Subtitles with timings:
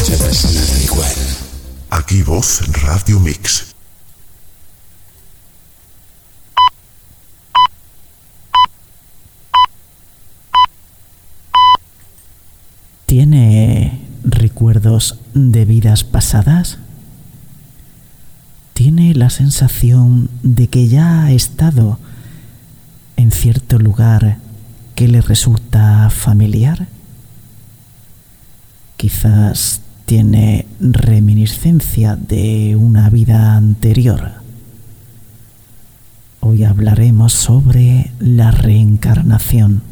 [0.00, 1.16] escucharás nada igual.
[1.90, 3.74] Aquí vos Radio Mix.
[13.04, 16.78] ¿Tiene recuerdos de vidas pasadas?
[18.72, 21.98] ¿Tiene la sensación de que ya ha estado
[23.16, 24.38] en cierto lugar
[24.94, 26.86] que le resulta familiar?
[28.96, 34.32] Quizás tiene reminiscencia de una vida anterior.
[36.40, 39.82] Hoy hablaremos sobre la reencarnación.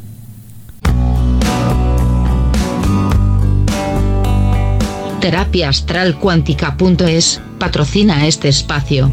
[5.20, 9.12] Terapia Astral Cuántica.es patrocina este espacio.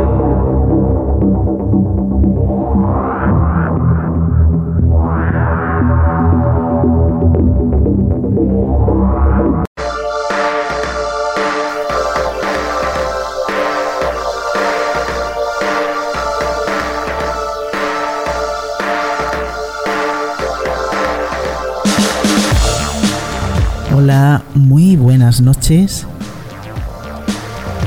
[24.95, 26.05] Buenas noches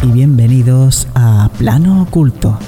[0.02, 2.58] y bienvenidos a Plano Oculto.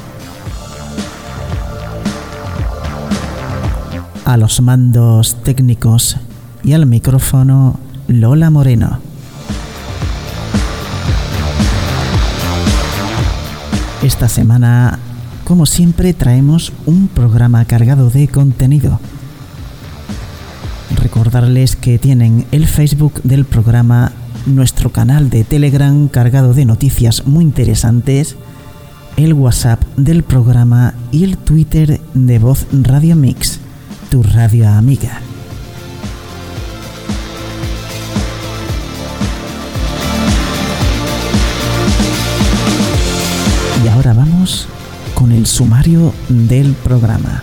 [4.24, 6.16] A los mandos técnicos
[6.64, 7.78] y al micrófono
[8.08, 8.98] Lola Moreno.
[14.02, 14.98] Esta semana,
[15.44, 18.98] como siempre, traemos un programa cargado de contenido
[21.16, 24.12] recordarles que tienen el Facebook del programa,
[24.46, 28.36] nuestro canal de Telegram cargado de noticias muy interesantes,
[29.16, 33.60] el WhatsApp del programa y el Twitter de Voz Radio Mix,
[34.10, 35.20] tu radio amiga.
[43.84, 44.68] Y ahora vamos
[45.14, 47.42] con el sumario del programa.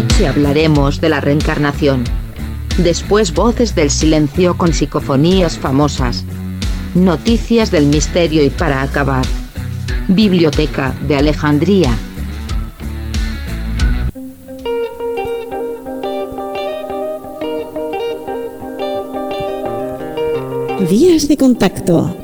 [0.00, 2.04] Noche hablaremos de la reencarnación.
[2.76, 6.22] Después voces del silencio con psicofonías famosas.
[6.94, 9.24] Noticias del misterio y para acabar.
[10.08, 11.96] Biblioteca de Alejandría.
[20.90, 22.14] Vías de contacto.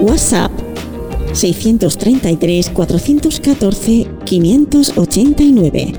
[0.00, 0.52] WhatsApp
[1.32, 5.92] 633 414 589.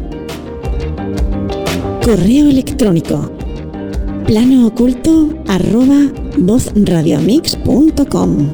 [2.03, 3.31] Correo electrónico.
[4.25, 8.53] plano oculto arroba vozradiomix.com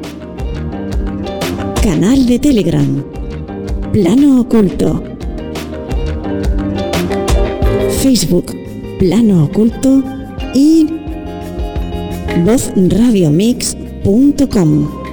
[1.82, 3.02] Canal de Telegram.
[3.92, 5.02] Plano Oculto.
[8.00, 8.54] Facebook.
[9.00, 10.02] Plano Oculto
[10.54, 10.86] y
[12.44, 15.03] vozradiomix.com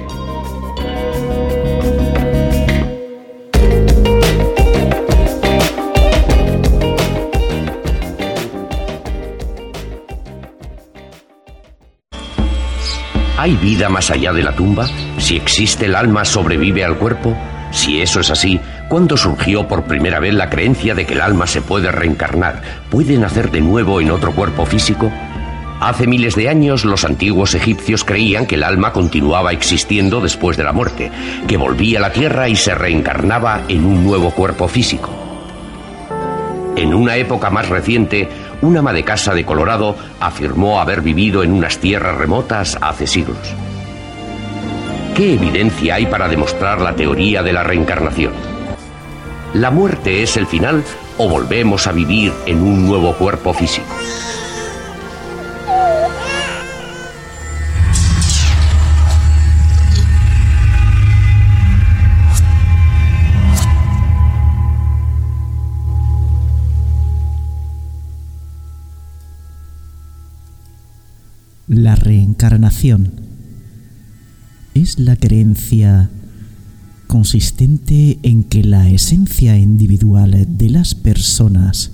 [13.42, 14.86] ¿Hay vida más allá de la tumba?
[15.18, 17.36] Si existe el alma, ¿sobrevive al cuerpo?
[17.72, 21.48] Si eso es así, ¿cuándo surgió por primera vez la creencia de que el alma
[21.48, 25.10] se puede reencarnar, puede nacer de nuevo en otro cuerpo físico?
[25.80, 30.62] Hace miles de años los antiguos egipcios creían que el alma continuaba existiendo después de
[30.62, 31.10] la muerte,
[31.48, 35.10] que volvía a la tierra y se reencarnaba en un nuevo cuerpo físico.
[36.76, 38.28] En una época más reciente,
[38.62, 43.54] un ama de casa de Colorado afirmó haber vivido en unas tierras remotas hace siglos.
[45.14, 48.32] ¿Qué evidencia hay para demostrar la teoría de la reencarnación?
[49.52, 50.82] ¿La muerte es el final
[51.18, 53.94] o volvemos a vivir en un nuevo cuerpo físico?
[71.72, 73.12] La reencarnación
[74.74, 76.10] es la creencia
[77.06, 81.92] consistente en que la esencia individual de las personas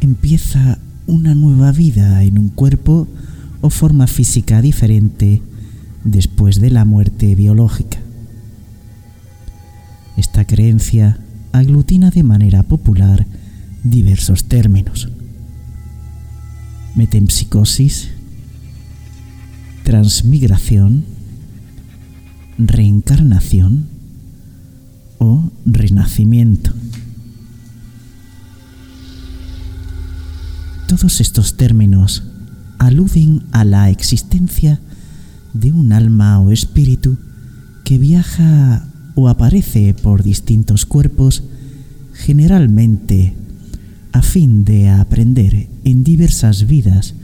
[0.00, 3.08] empieza una nueva vida en un cuerpo
[3.60, 5.42] o forma física diferente
[6.04, 7.98] después de la muerte biológica.
[10.16, 11.18] Esta creencia
[11.52, 13.26] aglutina de manera popular
[13.84, 15.10] diversos términos.
[16.94, 18.15] Metempsicosis,
[19.86, 21.04] transmigración,
[22.58, 23.86] reencarnación
[25.18, 26.72] o renacimiento.
[30.88, 32.24] Todos estos términos
[32.78, 34.80] aluden a la existencia
[35.54, 37.16] de un alma o espíritu
[37.84, 41.44] que viaja o aparece por distintos cuerpos,
[42.12, 43.36] generalmente
[44.10, 47.14] a fin de aprender en diversas vidas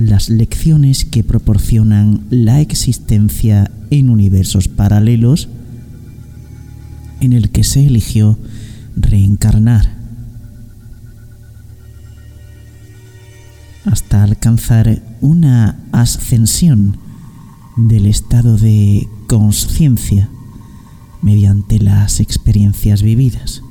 [0.00, 5.48] las lecciones que proporcionan la existencia en universos paralelos
[7.20, 8.38] en el que se eligió
[8.96, 9.98] reencarnar.
[13.84, 16.96] Hasta alcanzar una ascensión
[17.76, 20.28] del estado de conciencia
[21.22, 23.62] mediante las experiencias vividas,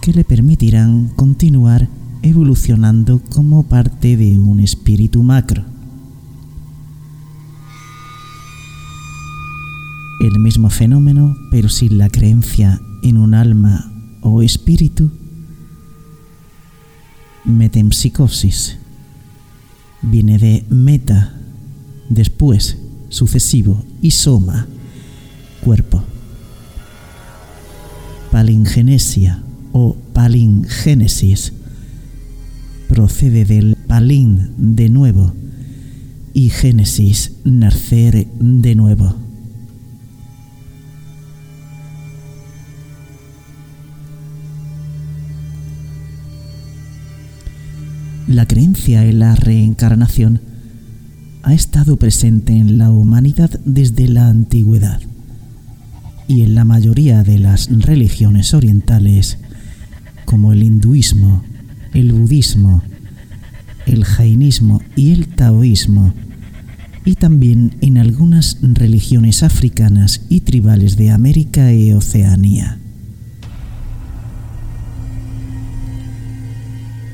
[0.00, 1.88] que le permitirán continuar
[2.24, 5.62] evolucionando como parte de un espíritu macro.
[10.20, 13.92] El mismo fenómeno, pero sin la creencia en un alma
[14.22, 15.10] o espíritu,
[17.44, 18.78] metempsicosis
[20.00, 21.34] viene de meta,
[22.08, 22.78] después,
[23.10, 24.66] sucesivo, y soma,
[25.60, 26.02] cuerpo.
[28.30, 29.42] Palingenesia
[29.72, 31.52] o palingénesis
[32.88, 35.32] procede del palín de nuevo
[36.32, 39.14] y génesis nacer de nuevo.
[48.26, 50.40] La creencia en la reencarnación
[51.42, 55.00] ha estado presente en la humanidad desde la antigüedad
[56.26, 59.38] y en la mayoría de las religiones orientales
[60.24, 61.44] como el hinduismo,
[61.94, 62.82] el budismo,
[63.86, 66.12] el jainismo y el taoísmo,
[67.04, 72.78] y también en algunas religiones africanas y tribales de América y Oceanía.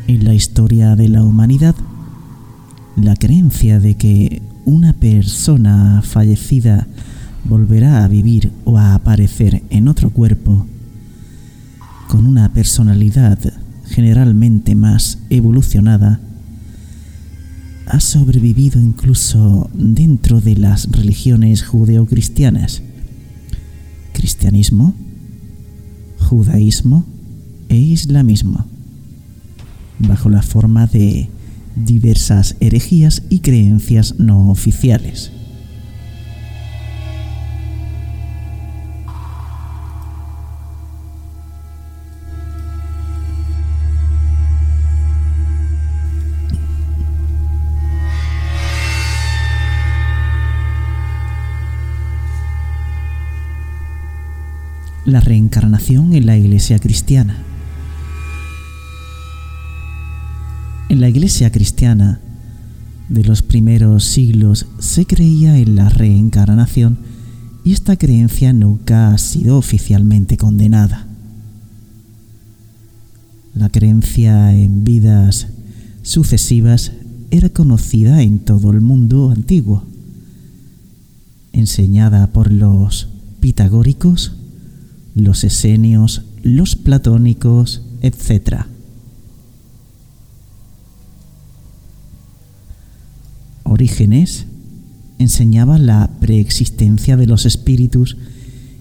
[0.06, 1.74] En la historia de la humanidad,
[2.96, 6.86] la creencia de que una persona fallecida
[7.44, 10.66] volverá a vivir o a aparecer en otro cuerpo
[12.08, 13.38] con una personalidad
[13.90, 16.20] generalmente más evolucionada
[17.86, 22.82] ha sobrevivido incluso dentro de las religiones judeocristianas,
[24.12, 24.94] cristianismo,
[26.18, 27.04] judaísmo
[27.68, 28.64] e islamismo
[29.98, 31.28] bajo la forma de
[31.76, 35.32] diversas herejías y creencias no oficiales.
[55.10, 57.42] La reencarnación en la iglesia cristiana.
[60.88, 62.20] En la iglesia cristiana
[63.08, 66.98] de los primeros siglos se creía en la reencarnación
[67.64, 71.08] y esta creencia nunca ha sido oficialmente condenada.
[73.52, 75.48] La creencia en vidas
[76.02, 76.92] sucesivas
[77.32, 79.82] era conocida en todo el mundo antiguo,
[81.52, 83.08] enseñada por los
[83.40, 84.36] pitagóricos,
[85.14, 88.66] los esenios, los platónicos, etc.
[93.64, 94.46] Orígenes
[95.18, 98.16] enseñaba la preexistencia de los espíritus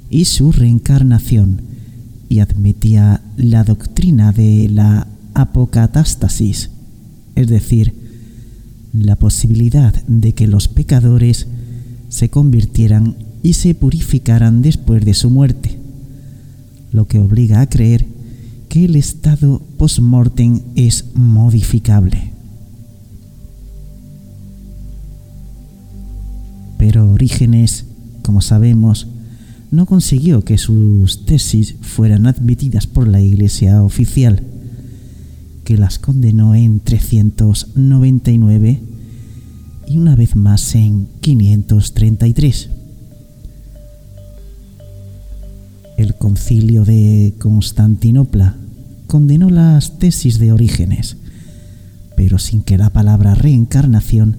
[0.10, 1.62] y su reencarnación
[2.30, 6.70] y admitía la doctrina de la apocatástasis,
[7.36, 7.94] es decir,
[8.94, 11.48] la posibilidad de que los pecadores
[12.10, 15.79] se convirtieran y se purificaran después de su muerte,
[16.91, 18.05] lo que obliga a creer
[18.67, 22.39] que el estado post-mortem es modificable.
[26.79, 27.86] pero Orígenes,
[28.24, 29.08] como sabemos,
[29.69, 34.41] no consiguió que sus tesis fueran admitidas por la Iglesia oficial,
[35.65, 38.79] que las condenó en 399
[39.88, 42.69] y una vez más en 533.
[46.20, 48.56] Concilio de Constantinopla
[49.08, 51.18] condenó las tesis de Orígenes,
[52.16, 54.38] pero sin que la palabra reencarnación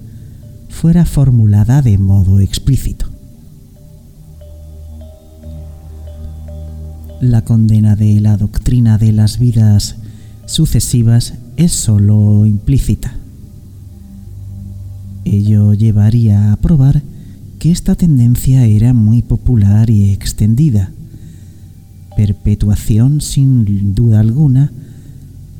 [0.69, 3.07] fuera formulada de modo explícito.
[7.19, 9.97] La condena de la doctrina de las vidas
[10.45, 13.13] sucesivas es sólo implícita.
[15.25, 17.03] Ello llevaría a probar
[17.59, 20.91] que esta tendencia era muy popular y extendida,
[22.21, 24.71] perpetuación sin duda alguna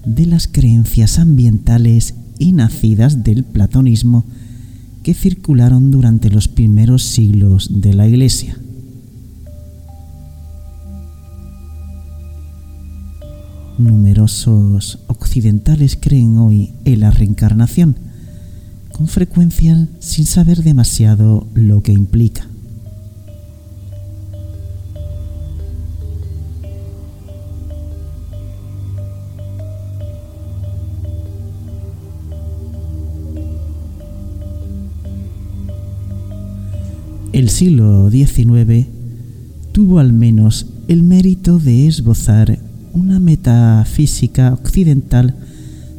[0.06, 4.25] de las creencias ambientales y nacidas del platonismo
[5.01, 8.56] que circularon durante los primeros siglos de la Iglesia.
[13.80, 17.96] Numerosos occidentales creen hoy en la reencarnación,
[18.91, 22.50] con frecuencia sin saber demasiado lo que implica.
[37.34, 38.88] El siglo XIX
[39.72, 42.60] tuvo al menos el mérito de esbozar
[42.92, 45.38] una metafísica occidental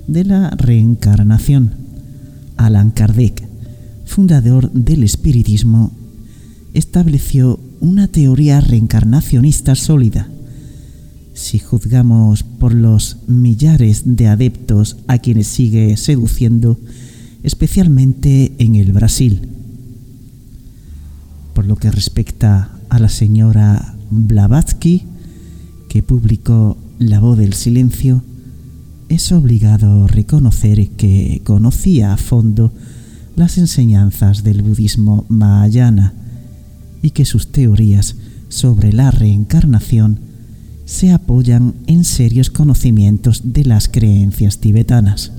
[0.06, 1.72] de la reencarnación.
[2.58, 3.42] Alan Kardec,
[4.04, 5.92] fundador del espiritismo,
[6.74, 10.28] estableció una teoría reencarnacionista sólida.
[11.32, 16.78] Si juzgamos por los millares de adeptos a quienes sigue seduciendo,
[17.42, 19.51] especialmente en el Brasil.
[21.62, 25.04] Por lo que respecta a la señora Blavatsky,
[25.88, 28.24] que publicó La voz del silencio,
[29.08, 32.72] es obligado reconocer que conocía a fondo
[33.36, 36.14] las enseñanzas del budismo mahayana
[37.00, 38.16] y que sus teorías
[38.48, 40.18] sobre la reencarnación
[40.84, 45.30] se apoyan en serios conocimientos de las creencias tibetanas.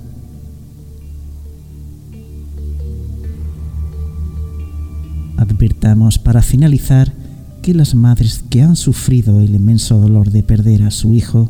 [5.63, 7.13] Advirtamos para finalizar
[7.61, 11.49] que las madres que han sufrido el inmenso dolor de perder a su hijo,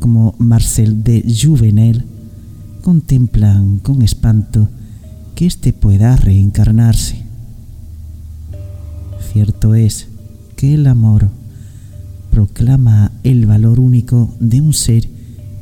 [0.00, 2.04] como Marcel de Juvenel,
[2.80, 4.68] contemplan con espanto
[5.36, 7.22] que éste pueda reencarnarse.
[9.32, 10.08] Cierto es
[10.56, 11.28] que el amor
[12.32, 15.08] proclama el valor único de un ser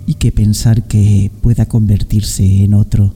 [0.07, 3.13] y que pensar que pueda convertirse en otro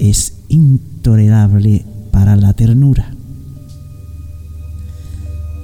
[0.00, 3.14] es intolerable para la ternura.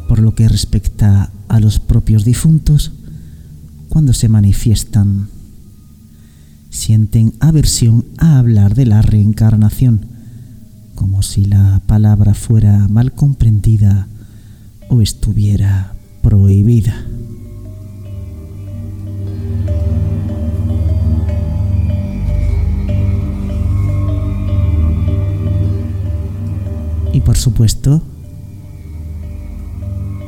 [0.09, 2.93] Por lo que respecta a los propios difuntos,
[3.89, 5.29] cuando se manifiestan,
[6.71, 10.07] sienten aversión a hablar de la reencarnación,
[10.95, 14.09] como si la palabra fuera mal comprendida
[14.89, 17.07] o estuviera prohibida.
[27.13, 28.03] Y por supuesto,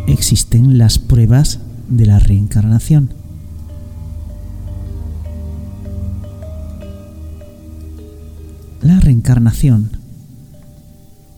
[0.06, 3.10] existen las pruebas de la reencarnación.
[8.82, 9.90] La reencarnación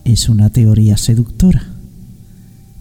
[0.04, 1.62] es una teoría seductora.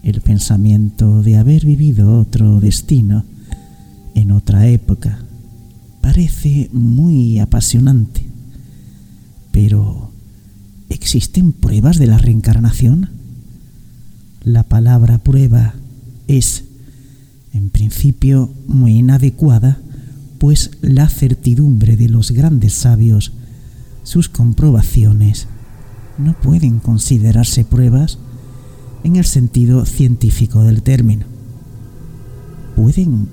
[0.02, 3.24] El pensamiento de haber vivido otro destino
[4.14, 5.18] en otra época
[6.00, 8.26] parece muy apasionante.
[9.52, 10.10] Pero,
[10.88, 13.17] ¿existen pruebas de la reencarnación?
[14.48, 15.74] La palabra prueba
[16.26, 16.64] es,
[17.52, 19.78] en principio, muy inadecuada,
[20.38, 23.32] pues la certidumbre de los grandes sabios,
[24.04, 25.48] sus comprobaciones,
[26.16, 28.20] no pueden considerarse pruebas
[29.04, 31.26] en el sentido científico del término.
[32.74, 33.28] ¿Pueden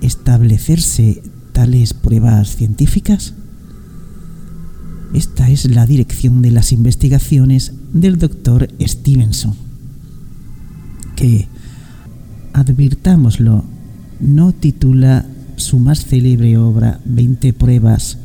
[0.00, 1.22] establecerse
[1.52, 3.34] tales pruebas científicas?
[5.14, 9.54] Esta es la dirección de las investigaciones del doctor Stevenson,
[11.22, 11.46] que,
[12.52, 13.62] advirtámoslo,
[14.18, 15.24] no titula
[15.54, 18.18] su más célebre obra 20 pruebas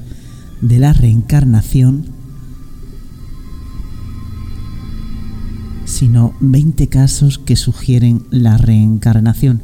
[0.61, 2.07] de la reencarnación,
[5.85, 9.61] sino 20 casos que sugieren la reencarnación.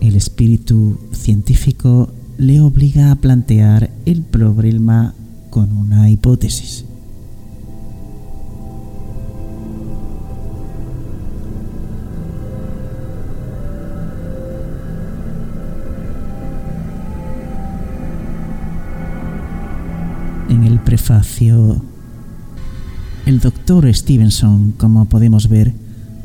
[0.00, 5.14] El espíritu científico le obliga a plantear el problema
[5.50, 6.84] con una hipótesis.
[20.56, 21.82] En el prefacio
[23.26, 25.74] El doctor Stevenson, como podemos ver,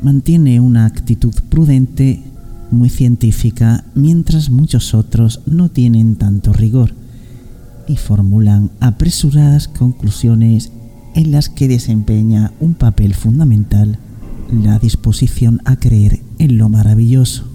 [0.00, 2.22] mantiene una actitud prudente,
[2.70, 6.94] muy científica, mientras muchos otros no tienen tanto rigor
[7.86, 10.72] y formulan apresuradas conclusiones
[11.14, 13.98] en las que desempeña un papel fundamental
[14.50, 17.51] la disposición a creer en lo maravilloso.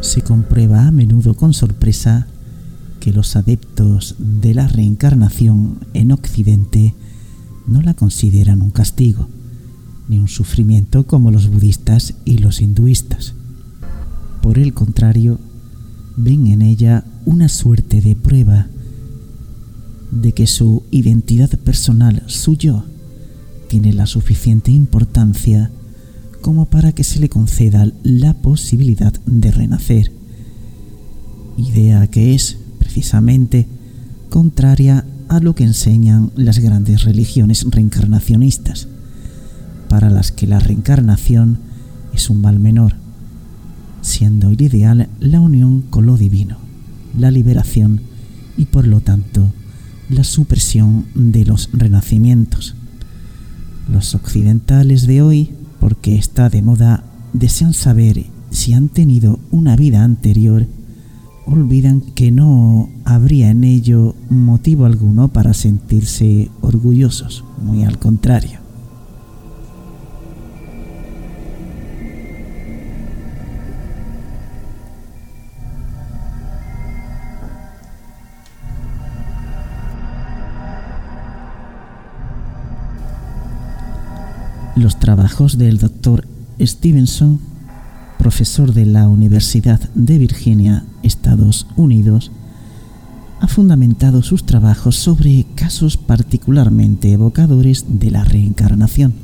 [0.00, 2.28] Se comprueba a menudo con sorpresa
[3.00, 6.94] que los adeptos de la reencarnación en Occidente
[7.66, 9.28] no la consideran un castigo,
[10.08, 13.34] ni un sufrimiento como los budistas y los hinduistas.
[14.40, 15.38] Por el contrario,
[16.16, 18.68] ven en ella una suerte de prueba
[20.10, 22.84] de que su identidad personal, su yo,
[23.68, 25.70] tiene la suficiente importancia
[26.40, 30.12] como para que se le conceda la posibilidad de renacer,
[31.56, 33.66] idea que es precisamente
[34.30, 38.88] contraria a lo que enseñan las grandes religiones reencarnacionistas,
[39.88, 41.58] para las que la reencarnación
[42.14, 42.94] es un mal menor,
[44.00, 46.58] siendo el ideal la unión con lo divino,
[47.16, 48.00] la liberación
[48.56, 49.52] y por lo tanto
[50.08, 52.74] la supresión de los renacimientos.
[53.92, 55.50] Los occidentales de hoy,
[55.88, 57.02] porque está de moda,
[57.32, 60.66] desean saber si han tenido una vida anterior,
[61.46, 68.67] olvidan que no habría en ello motivo alguno para sentirse orgullosos, muy al contrario.
[84.78, 86.26] Los trabajos del doctor
[86.60, 87.40] Stevenson,
[88.18, 92.30] profesor de la Universidad de Virginia, Estados Unidos,
[93.40, 99.14] ha fundamentado sus trabajos sobre casos particularmente evocadores de la reencarnación.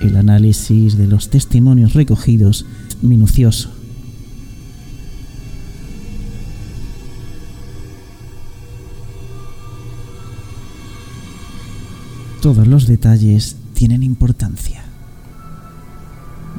[0.00, 2.66] El análisis de los testimonios recogidos
[3.02, 3.70] minucioso.
[12.40, 14.82] Todos los detalles tienen importancia.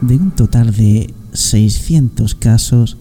[0.01, 2.97] De un total de 600 casos,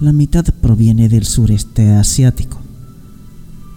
[0.00, 2.58] la mitad proviene del sureste asiático.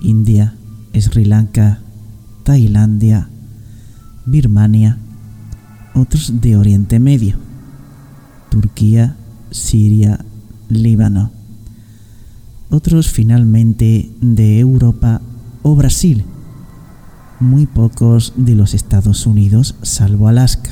[0.01, 0.55] India,
[0.97, 1.81] Sri Lanka,
[2.43, 3.27] Tailandia,
[4.25, 4.99] Birmania,
[5.95, 7.35] otros de Oriente Medio,
[8.49, 9.17] Turquía,
[9.49, 10.23] Siria,
[10.69, 11.29] Líbano,
[12.69, 15.19] otros finalmente de Europa
[15.61, 16.23] o Brasil
[17.41, 20.69] muy pocos de los Estados Unidos, salvo Alaska.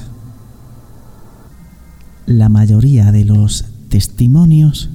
[2.27, 4.89] La mayoría de los testimonios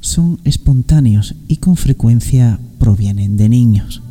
[0.00, 4.02] son espontáneos y con frecuencia provienen de niños.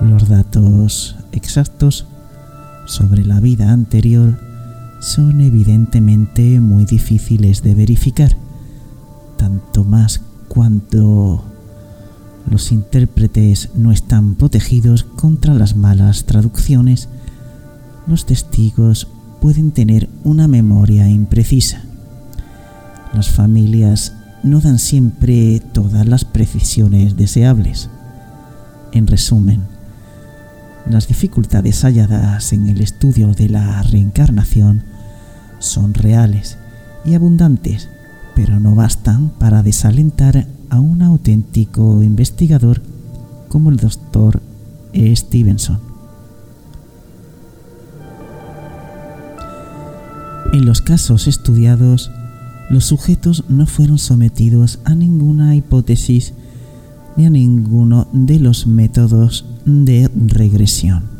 [0.00, 2.06] Los datos exactos
[2.86, 4.38] sobre la vida anterior
[5.00, 8.47] son evidentemente muy difíciles de verificar
[9.38, 11.42] tanto más cuando
[12.50, 17.08] los intérpretes no están protegidos contra las malas traducciones,
[18.06, 19.08] los testigos
[19.40, 21.82] pueden tener una memoria imprecisa.
[23.14, 27.88] Las familias no dan siempre todas las precisiones deseables.
[28.92, 29.62] En resumen,
[30.88, 34.82] las dificultades halladas en el estudio de la reencarnación
[35.58, 36.56] son reales
[37.04, 37.88] y abundantes
[38.38, 42.80] pero no bastan para desalentar a un auténtico investigador
[43.48, 44.40] como el doctor
[44.94, 45.80] Stevenson.
[50.52, 52.12] En los casos estudiados,
[52.70, 56.32] los sujetos no fueron sometidos a ninguna hipótesis
[57.16, 61.17] ni a ninguno de los métodos de regresión.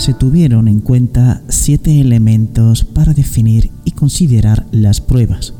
[0.00, 5.52] Se tuvieron en cuenta siete elementos para definir y considerar las pruebas.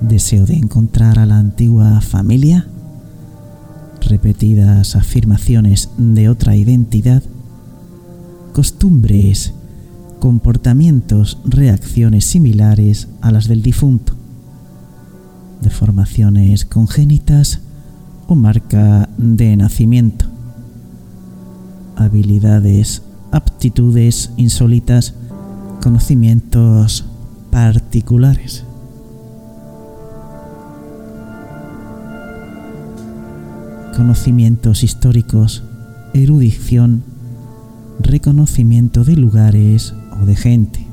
[0.00, 2.68] Deseo de encontrar a la antigua familia,
[4.08, 7.24] repetidas afirmaciones de otra identidad,
[8.52, 9.52] costumbres,
[10.20, 14.14] comportamientos, reacciones similares a las del difunto,
[15.60, 17.62] deformaciones congénitas
[18.28, 20.31] o marca de nacimiento
[22.02, 25.14] habilidades, aptitudes insólitas,
[25.82, 27.04] conocimientos
[27.50, 28.64] particulares.
[33.96, 35.64] Conocimientos históricos,
[36.14, 37.04] erudición
[38.00, 40.86] reconocimiento de lugares o de gente.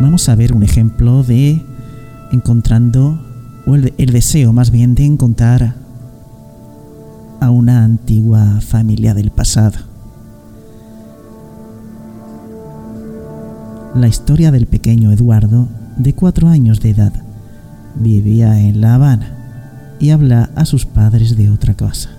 [0.00, 1.60] Vamos a ver un ejemplo de
[2.30, 3.20] encontrando,
[3.66, 5.87] o el, el deseo más bien de encontrar
[7.40, 9.78] a una antigua familia del pasado.
[13.94, 17.12] La historia del pequeño Eduardo, de cuatro años de edad,
[17.94, 22.10] vivía en La Habana y habla a sus padres de otra cosa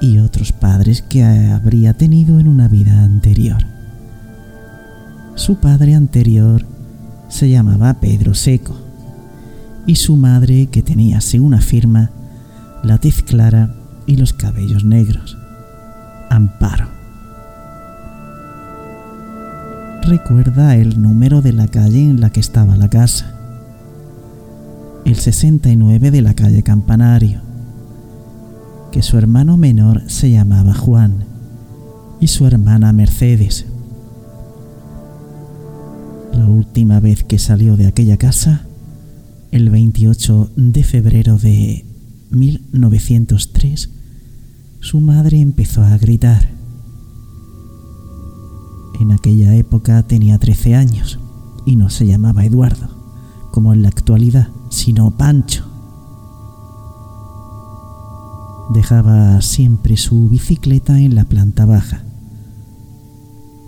[0.00, 3.58] y otros padres que habría tenido en una vida anterior.
[5.34, 6.64] Su padre anterior
[7.28, 8.76] se llamaba Pedro Seco
[9.86, 12.10] y su madre que tenía, según afirma,
[12.82, 13.74] la tez clara
[14.06, 15.36] y los cabellos negros,
[16.30, 16.88] Amparo.
[20.02, 23.34] Recuerda el número de la calle en la que estaba la casa,
[25.04, 27.40] el 69 de la calle Campanario,
[28.92, 31.24] que su hermano menor se llamaba Juan
[32.20, 33.66] y su hermana Mercedes.
[36.32, 38.62] La última vez que salió de aquella casa,
[39.50, 41.84] el 28 de febrero de
[42.30, 43.95] 1903,
[44.86, 46.48] su madre empezó a gritar.
[49.00, 51.18] En aquella época tenía 13 años
[51.64, 52.88] y no se llamaba Eduardo,
[53.50, 55.64] como en la actualidad, sino Pancho.
[58.72, 62.04] Dejaba siempre su bicicleta en la planta baja.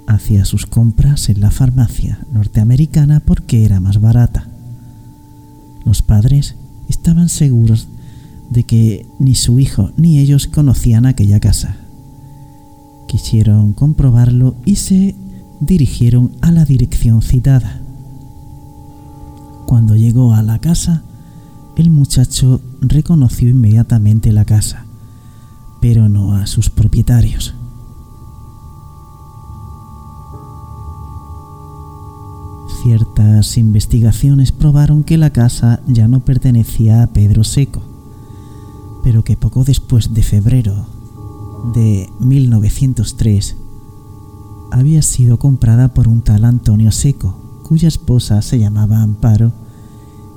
[0.07, 4.47] Hacía sus compras en la farmacia norteamericana porque era más barata.
[5.85, 6.55] Los padres
[6.89, 7.89] estaban seguros
[8.51, 11.77] de que ni su hijo ni ellos conocían aquella casa.
[13.07, 15.15] Quisieron comprobarlo y se
[15.61, 17.81] dirigieron a la dirección citada.
[19.67, 21.03] Cuando llegó a la casa,
[21.77, 24.89] el muchacho reconoció inmediatamente la casa
[25.81, 27.55] pero no a sus propietarios.
[32.83, 37.83] Ciertas investigaciones probaron que la casa ya no pertenecía a Pedro Seco,
[39.03, 40.87] pero que poco después de febrero
[41.75, 43.57] de 1903
[44.71, 49.53] había sido comprada por un tal Antonio Seco, cuya esposa se llamaba Amparo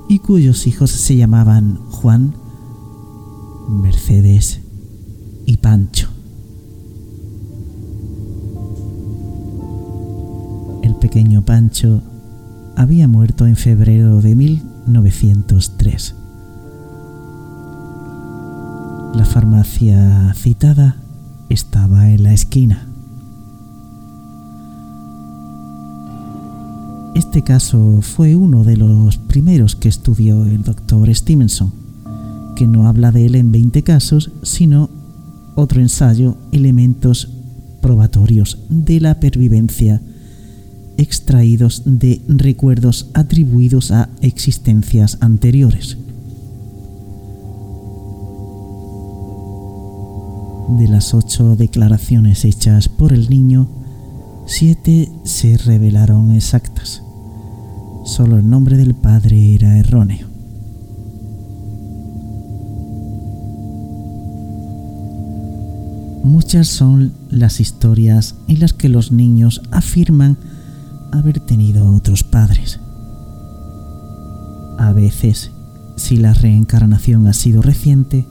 [0.08, 2.34] y cuyos hijos se llamaban Juan,
[3.68, 4.60] Mercedes
[5.46, 6.08] y Pancho.
[10.82, 12.02] El pequeño Pancho
[12.76, 16.21] había muerto en febrero de 1903.
[19.14, 20.96] La farmacia citada
[21.48, 22.88] estaba en la esquina.
[27.14, 31.72] Este caso fue uno de los primeros que estudió el doctor Stevenson,
[32.56, 34.88] que no habla de él en 20 casos, sino
[35.54, 37.28] otro ensayo, elementos
[37.82, 40.00] probatorios de la pervivencia
[40.96, 45.98] extraídos de recuerdos atribuidos a existencias anteriores.
[50.78, 53.68] De las ocho declaraciones hechas por el niño,
[54.46, 57.02] siete se revelaron exactas.
[58.04, 60.26] Solo el nombre del padre era erróneo.
[66.24, 70.38] Muchas son las historias en las que los niños afirman
[71.12, 72.80] haber tenido otros padres.
[74.78, 75.50] A veces,
[75.96, 78.26] si la reencarnación ha sido reciente,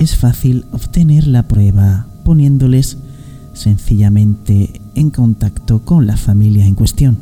[0.00, 2.96] es fácil obtener la prueba poniéndoles
[3.52, 7.18] sencillamente en contacto con la familia en cuestión.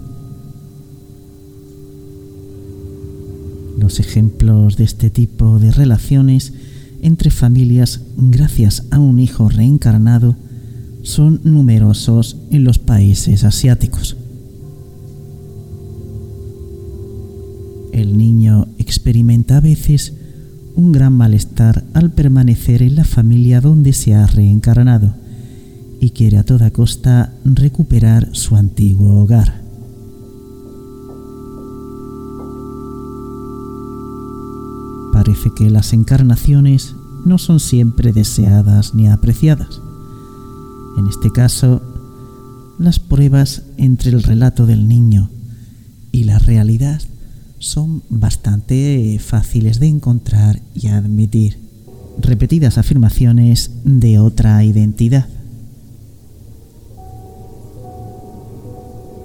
[3.80, 6.52] Los ejemplos de este tipo de relaciones
[7.02, 10.36] entre familias gracias a un hijo reencarnado
[11.02, 14.16] son numerosos en los países asiáticos.
[17.92, 20.12] El niño experimenta a veces
[20.78, 25.12] un gran malestar al permanecer en la familia donde se ha reencarnado
[26.00, 29.68] y quiere a toda costa recuperar su antiguo hogar.
[35.18, 39.82] parece que las encarnaciones no son siempre deseadas ni apreciadas.
[40.96, 41.82] En este caso,
[42.78, 45.28] las pruebas entre el relato del niño
[46.12, 47.02] y la realidad
[47.58, 51.58] son bastante fáciles de encontrar y admitir.
[52.20, 55.28] Repetidas afirmaciones de otra identidad.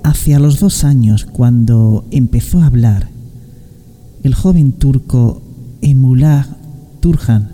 [0.04, 3.10] Hacia los dos años, cuando empezó a hablar,
[4.24, 5.42] el joven turco
[5.82, 6.46] Emullah
[7.00, 7.54] Turhan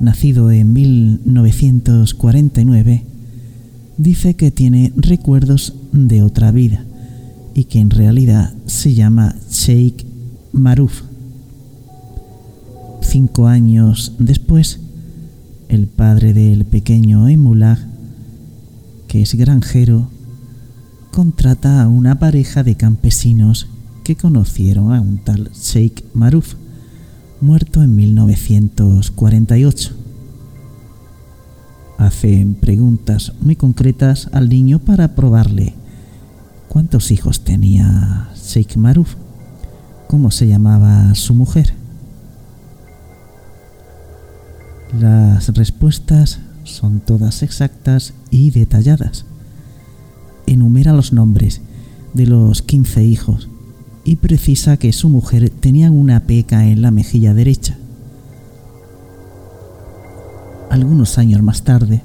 [0.00, 3.04] nacido en 1949,
[3.96, 6.84] dice que tiene recuerdos de otra vida
[7.54, 10.04] y que en realidad se llama Sheikh
[10.52, 11.02] Maruf.
[13.00, 14.80] Cinco años después,
[15.68, 17.78] el padre del pequeño Emullah,
[19.06, 20.08] que es granjero,
[21.12, 23.68] contrata a una pareja de campesinos
[24.02, 26.56] que conocieron a un tal Sheikh Maruf,
[27.40, 29.94] muerto en 1948.
[31.98, 35.74] Hacen preguntas muy concretas al niño para probarle
[36.74, 39.14] cuántos hijos tenía Sheikh Maruf,
[40.08, 41.72] cómo se llamaba su mujer.
[44.98, 49.24] Las respuestas son todas exactas y detalladas.
[50.48, 51.60] Enumera los nombres
[52.12, 53.48] de los 15 hijos
[54.02, 57.78] y precisa que su mujer tenía una peca en la mejilla derecha.
[60.70, 62.02] Algunos años más tarde,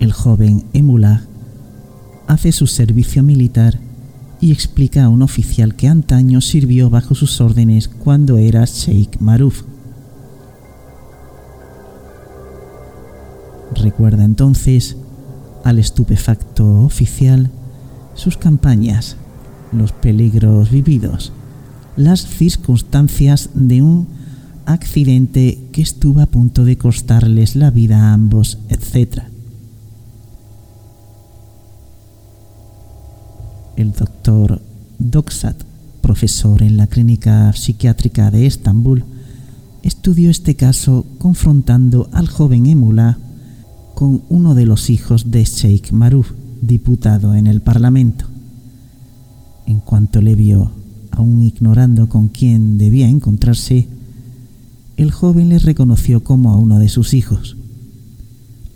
[0.00, 1.22] el joven Emula
[2.30, 3.80] hace su servicio militar
[4.40, 9.64] y explica a un oficial que antaño sirvió bajo sus órdenes cuando era Sheikh Maruf.
[13.74, 14.96] Recuerda entonces
[15.64, 17.50] al estupefacto oficial
[18.14, 19.16] sus campañas
[19.72, 21.32] los peligros vividos,
[21.96, 24.06] las circunstancias de un
[24.66, 29.22] accidente que estuvo a punto de costarles la vida a ambos, etc.
[33.80, 34.60] El doctor
[34.98, 35.56] Doksat,
[36.02, 39.04] profesor en la clínica psiquiátrica de Estambul,
[39.82, 43.16] estudió este caso confrontando al joven Emula
[43.94, 48.26] con uno de los hijos de Sheikh Maruf, diputado en el Parlamento.
[49.64, 50.72] En cuanto le vio,
[51.10, 53.88] aún ignorando con quién debía encontrarse,
[54.98, 57.56] el joven le reconoció como a uno de sus hijos.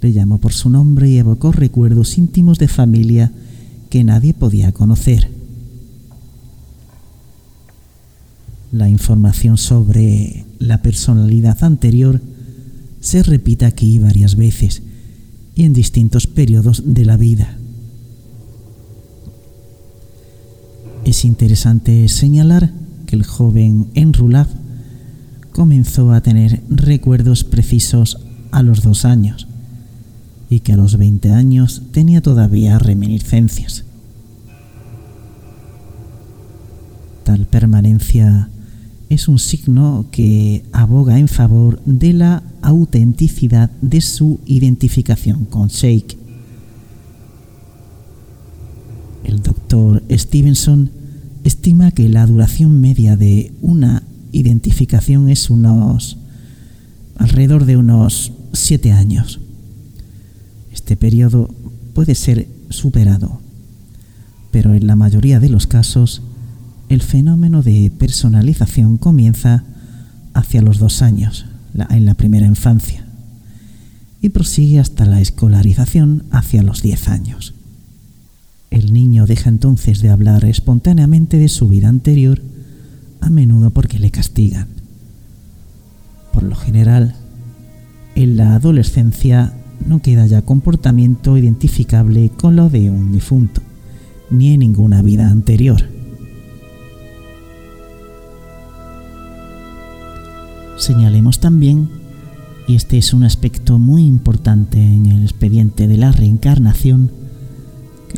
[0.00, 3.32] Le llamó por su nombre y evocó recuerdos íntimos de familia
[3.94, 5.30] que nadie podía conocer.
[8.72, 12.20] La información sobre la personalidad anterior
[13.00, 14.82] se repite aquí varias veces
[15.54, 17.56] y en distintos periodos de la vida.
[21.04, 22.72] Es interesante señalar
[23.06, 24.48] que el joven Enrulav
[25.52, 28.18] comenzó a tener recuerdos precisos
[28.50, 29.46] a los dos años
[30.54, 33.84] y que a los 20 años tenía todavía reminiscencias.
[37.24, 38.48] Tal permanencia
[39.08, 46.24] es un signo que aboga en favor de la autenticidad de su identificación con Sheikh
[49.24, 50.90] el doctor Stevenson
[51.42, 56.18] estima que la duración media de una identificación es unos
[57.16, 59.40] alrededor de unos siete años.
[60.84, 61.48] Este periodo
[61.94, 63.40] puede ser superado,
[64.50, 66.20] pero en la mayoría de los casos
[66.90, 69.64] el fenómeno de personalización comienza
[70.34, 71.46] hacia los dos años,
[71.88, 73.06] en la primera infancia,
[74.20, 77.54] y prosigue hasta la escolarización hacia los diez años.
[78.70, 82.42] El niño deja entonces de hablar espontáneamente de su vida anterior,
[83.22, 84.68] a menudo porque le castigan.
[86.30, 87.14] Por lo general,
[88.16, 89.54] en la adolescencia
[89.86, 93.60] no queda ya comportamiento identificable con lo de un difunto,
[94.30, 95.82] ni en ninguna vida anterior.
[100.76, 101.88] Señalemos también,
[102.66, 107.10] y este es un aspecto muy importante en el expediente de la reencarnación,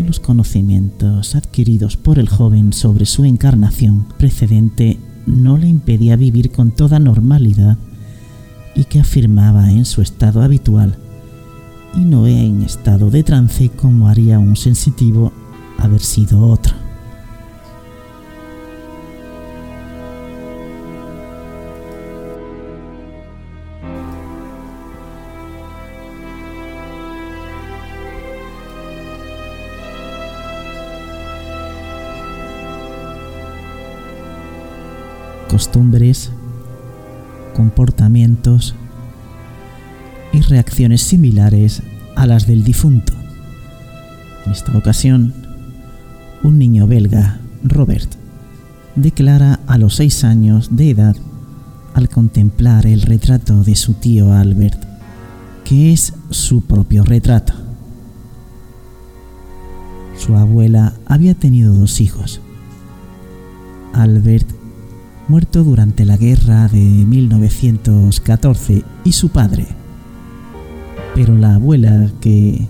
[0.05, 6.71] los conocimientos adquiridos por el joven sobre su encarnación precedente no le impedía vivir con
[6.71, 7.79] toda normalidad
[8.75, 10.99] y que afirmaba en su estado habitual
[11.97, 15.33] y no en estado de trance como haría un sensitivo
[15.79, 16.75] haber sido otro.
[35.49, 36.31] costumbres,
[37.55, 38.75] comportamientos
[40.37, 41.83] y reacciones similares
[42.15, 43.15] a las del difunto.
[44.45, 45.33] En esta ocasión,
[46.43, 48.15] un niño belga, Robert,
[48.97, 51.17] declara a los seis años de edad
[51.95, 54.79] al contemplar el retrato de su tío Albert,
[55.65, 57.55] que es su propio retrato.
[60.19, 62.43] Su abuela había tenido dos hijos.
[63.95, 64.47] Albert
[65.29, 69.67] muerto durante la guerra de 1914, y su padre,
[71.17, 72.69] Pero la abuela, que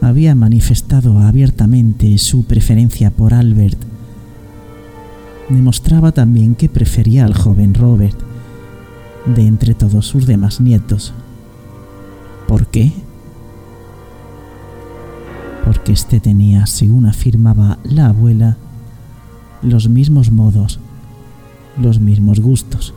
[0.00, 3.76] había manifestado abiertamente su preferencia por Albert,
[5.48, 8.16] demostraba también que prefería al joven Robert
[9.34, 11.12] de entre todos sus demás nietos.
[12.46, 12.92] ¿Por qué?
[15.64, 18.58] Porque éste tenía, según afirmaba la abuela,
[19.60, 20.78] los mismos modos,
[21.82, 22.94] los mismos gustos,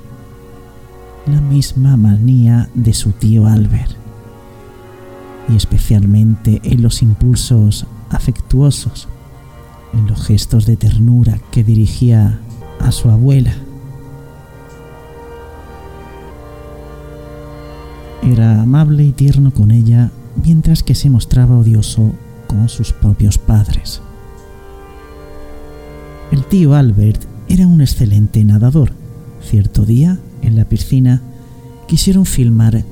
[1.25, 4.02] la misma manía de su tío Albert,
[5.49, 9.07] y especialmente en los impulsos afectuosos,
[9.93, 12.39] en los gestos de ternura que dirigía
[12.79, 13.53] a su abuela.
[18.21, 20.11] Era amable y tierno con ella,
[20.43, 22.13] mientras que se mostraba odioso
[22.47, 24.01] con sus propios padres.
[26.31, 28.93] El tío Albert era un excelente nadador.
[29.41, 31.21] Cierto día, en la piscina,
[31.87, 32.83] quisieron filmar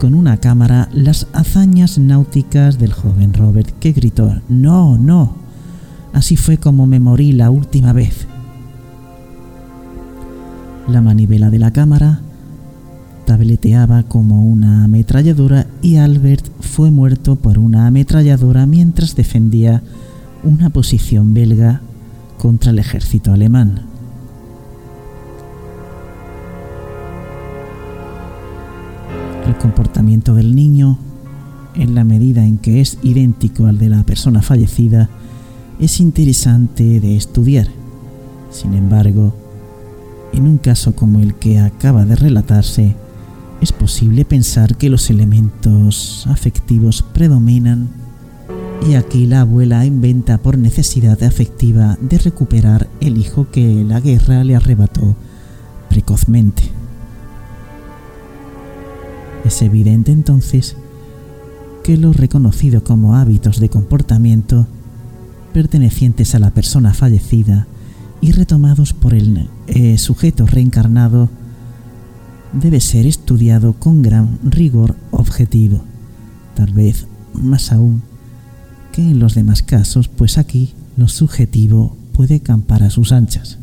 [0.00, 5.36] con una cámara las hazañas náuticas del joven Robert, que gritó, No, no.
[6.14, 8.26] Así fue como me morí la última vez.
[10.88, 12.20] La manivela de la cámara
[13.26, 19.82] tableteaba como una ametralladora y Albert fue muerto por una ametralladora mientras defendía
[20.42, 21.82] una posición belga
[22.38, 23.89] contra el ejército alemán.
[29.50, 30.96] El comportamiento del niño,
[31.74, 35.08] en la medida en que es idéntico al de la persona fallecida,
[35.80, 37.66] es interesante de estudiar.
[38.52, 39.34] Sin embargo,
[40.32, 42.94] en un caso como el que acaba de relatarse,
[43.60, 47.88] es posible pensar que los elementos afectivos predominan
[48.88, 54.44] y aquí la abuela inventa por necesidad afectiva de recuperar el hijo que la guerra
[54.44, 55.16] le arrebató
[55.88, 56.79] precozmente.
[59.44, 60.76] Es evidente entonces
[61.82, 64.66] que lo reconocido como hábitos de comportamiento
[65.52, 67.66] pertenecientes a la persona fallecida
[68.20, 71.28] y retomados por el eh, sujeto reencarnado
[72.52, 75.82] debe ser estudiado con gran rigor objetivo,
[76.54, 78.02] tal vez más aún
[78.92, 83.58] que en los demás casos, pues aquí lo subjetivo puede campar a sus anchas.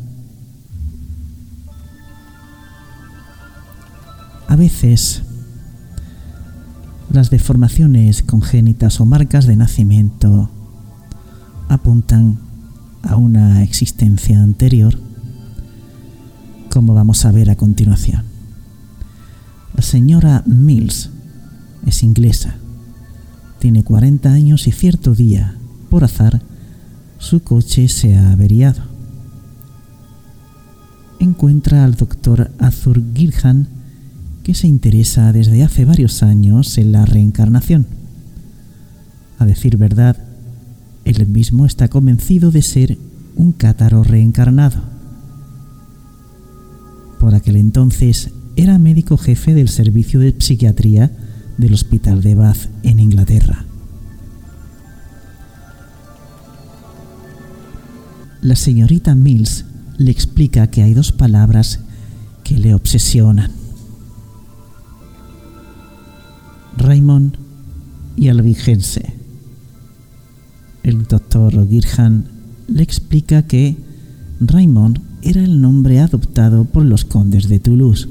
[4.48, 5.22] A veces,
[7.10, 10.50] las deformaciones congénitas o marcas de nacimiento
[11.68, 12.38] apuntan
[13.02, 14.98] a una existencia anterior,
[16.70, 18.22] como vamos a ver a continuación.
[19.74, 21.10] La señora Mills
[21.86, 22.56] es inglesa
[23.58, 25.56] tiene 40 años y cierto día,
[25.90, 26.40] por azar,
[27.18, 28.82] su coche se ha averiado.
[31.18, 33.66] Encuentra al doctor Arthur Girhan,
[34.48, 37.84] que se interesa desde hace varios años en la reencarnación.
[39.38, 40.16] A decir verdad,
[41.04, 42.96] él mismo está convencido de ser
[43.36, 44.80] un cátaro reencarnado.
[47.20, 51.12] Por aquel entonces era médico jefe del servicio de psiquiatría
[51.58, 53.66] del Hospital de Bath en Inglaterra.
[58.40, 59.66] La señorita Mills
[59.98, 61.80] le explica que hay dos palabras
[62.44, 63.57] que le obsesionan.
[66.78, 67.36] Raymond
[68.16, 69.14] y Albigense.
[70.82, 72.28] El doctor Girhan
[72.68, 73.76] le explica que
[74.40, 78.08] Raymond era el nombre adoptado por los condes de Toulouse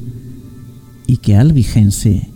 [1.08, 2.30] y que Albigense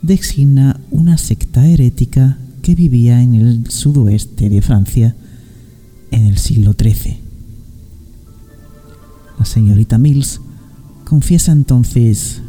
[0.00, 5.14] designa una secta herética que vivía en el sudoeste de Francia
[6.10, 7.18] en el siglo XIII.
[9.38, 10.40] La señorita Mills
[11.04, 12.40] confiesa entonces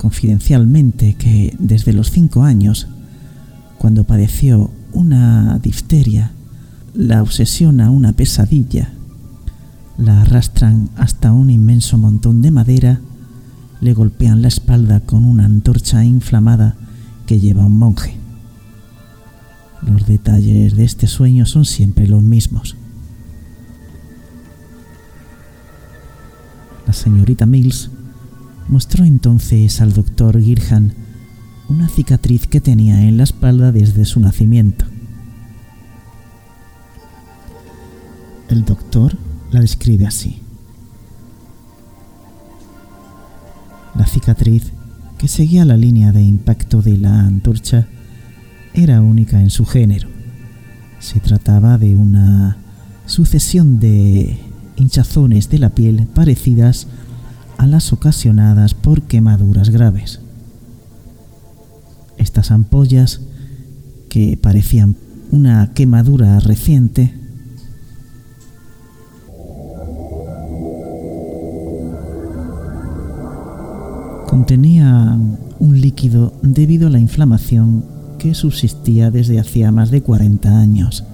[0.00, 2.88] confidencialmente que desde los cinco años,
[3.76, 6.32] cuando padeció una difteria,
[6.94, 8.92] la obsesiona una pesadilla,
[9.98, 13.00] la arrastran hasta un inmenso montón de madera
[13.82, 16.76] le golpean la espalda con una antorcha inflamada
[17.26, 18.16] que lleva un monje.
[19.82, 22.74] Los detalles de este sueño son siempre los mismos.
[26.86, 27.90] La señorita Mills
[28.70, 30.94] mostró entonces al doctor Girhan
[31.68, 34.84] una cicatriz que tenía en la espalda desde su nacimiento.
[38.48, 39.16] El doctor
[39.50, 40.40] la describe así.
[43.96, 44.72] La cicatriz,
[45.18, 47.88] que seguía la línea de impacto de la antorcha,
[48.72, 50.08] era única en su género.
[51.00, 52.56] Se trataba de una
[53.06, 54.38] sucesión de
[54.76, 57.09] hinchazones de la piel parecidas a
[57.66, 60.20] las ocasionadas por quemaduras graves.
[62.18, 63.20] Estas ampollas,
[64.08, 64.96] que parecían
[65.30, 67.14] una quemadura reciente,
[74.26, 77.84] contenían un líquido debido a la inflamación
[78.18, 81.04] que subsistía desde hacía más de 40 años.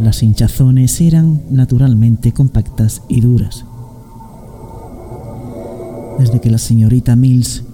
[0.00, 3.64] Las hinchazones eran naturalmente compactas y duras.
[6.20, 7.64] Desde que la señorita Mills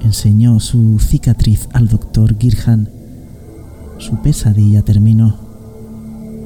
[0.00, 2.88] enseñó su cicatriz al doctor Girhan,
[3.98, 5.36] su pesadilla terminó.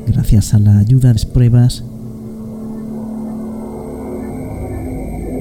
[0.07, 1.83] Gracias a la ayuda de pruebas,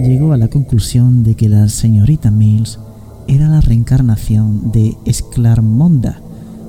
[0.05, 2.79] llegó a la conclusión de que la señorita Mills
[3.27, 6.21] era la reencarnación de Esclarmonda,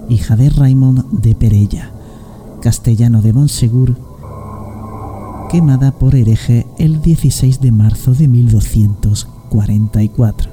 [0.08, 1.92] hija de Raymond de Perella,
[2.62, 4.07] castellano de Bonsegur,
[5.48, 10.50] quemada por hereje el 16 de marzo de 1244.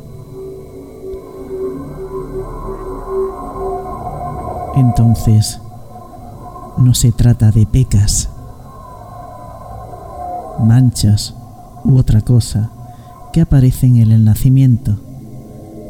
[4.76, 5.60] Entonces,
[6.78, 8.30] no se trata de pecas,
[10.60, 11.36] manchas
[11.84, 12.72] u otra cosa
[13.34, 14.96] que aparecen en el nacimiento,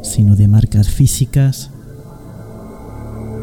[0.02, 1.70] sino de marcas físicas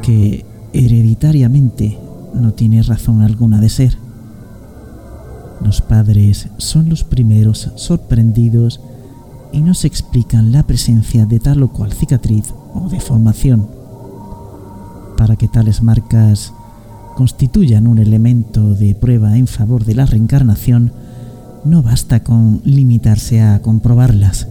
[0.02, 1.98] que hereditariamente
[2.34, 4.03] no tiene razón alguna de ser.
[5.64, 8.82] Los padres son los primeros sorprendidos
[9.52, 13.68] y nos explican la presencia de tal o cual cicatriz o deformación
[15.18, 16.54] para que tales marcas
[17.16, 20.92] constituyan un elemento de prueba en favor de la reencarnación,
[21.64, 24.48] no basta con limitarse a comprobarlas.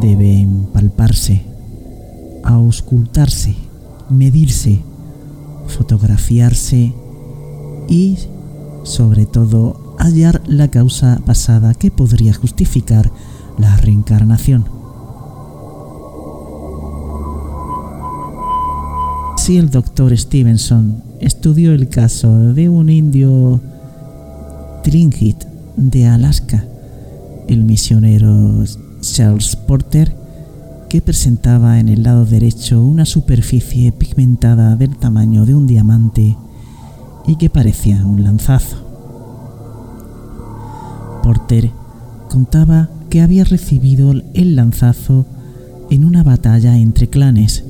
[0.00, 1.42] Deben palparse,
[2.44, 3.56] auscultarse,
[4.08, 4.82] medirse,
[5.66, 6.92] fotografiarse
[7.88, 8.18] y,
[8.82, 13.10] sobre todo, hallar la causa pasada que podría justificar
[13.58, 14.64] la reencarnación.
[19.36, 23.60] Si el doctor Stevenson estudió el caso de un indio
[24.84, 25.44] Tlingit
[25.76, 26.64] de Alaska,
[27.48, 28.64] el misionero
[29.00, 30.14] Charles Porter,
[30.88, 36.36] que presentaba en el lado derecho una superficie pigmentada del tamaño de un diamante
[37.26, 38.76] y que parecía un lanzazo.
[41.22, 41.70] Porter
[42.28, 45.26] contaba que había recibido el lanzazo
[45.90, 47.64] en una batalla entre clanes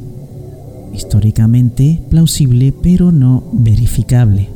[0.94, 4.48] históricamente plausible pero no verificable,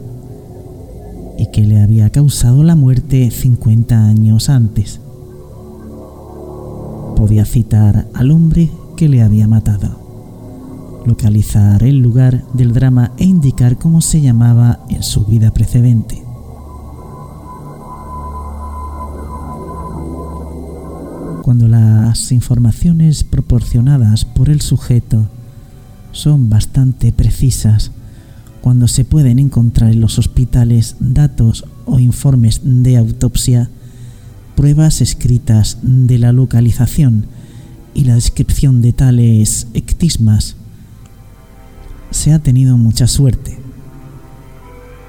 [1.38, 5.00] y que le había causado la muerte 50 años antes.
[7.16, 9.98] Podía citar al hombre que le había matado,
[11.04, 16.22] localizar el lugar del drama e indicar cómo se llamaba en su vida precedente.
[21.42, 25.26] Cuando las informaciones proporcionadas por el sujeto
[26.12, 27.90] son bastante precisas
[28.64, 33.68] cuando se pueden encontrar en los hospitales datos o informes de autopsia,
[34.56, 37.26] pruebas escritas de la localización
[37.92, 40.56] y la descripción de tales ectismas.
[42.14, 43.58] Se ha tenido mucha suerte.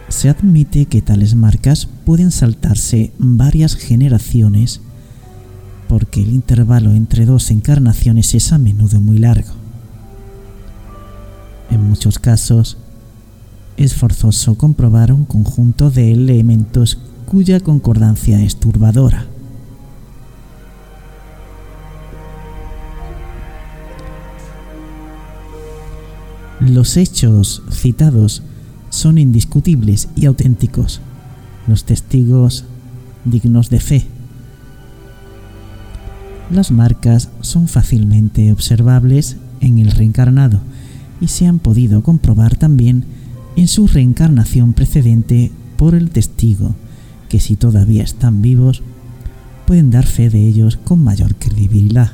[0.10, 4.82] Se admite que tales marcas pueden saltarse varias generaciones
[5.88, 9.54] porque el intervalo entre dos encarnaciones es a menudo muy largo.
[11.70, 12.80] En muchos casos,
[13.78, 16.98] es forzoso comprobar un conjunto de elementos
[17.28, 19.28] cuya concordancia es turbadora.
[26.60, 28.42] Los hechos citados
[28.90, 31.02] son indiscutibles y auténticos,
[31.68, 32.64] los testigos
[33.26, 34.06] dignos de fe.
[36.50, 40.62] Las marcas son fácilmente observables en el reencarnado
[41.20, 43.04] y se han podido comprobar también
[43.58, 46.76] en su reencarnación precedente por el testigo,
[47.28, 48.82] que si todavía están vivos,
[49.68, 52.12] pueden dar fe de ellos con mayor credibilidad.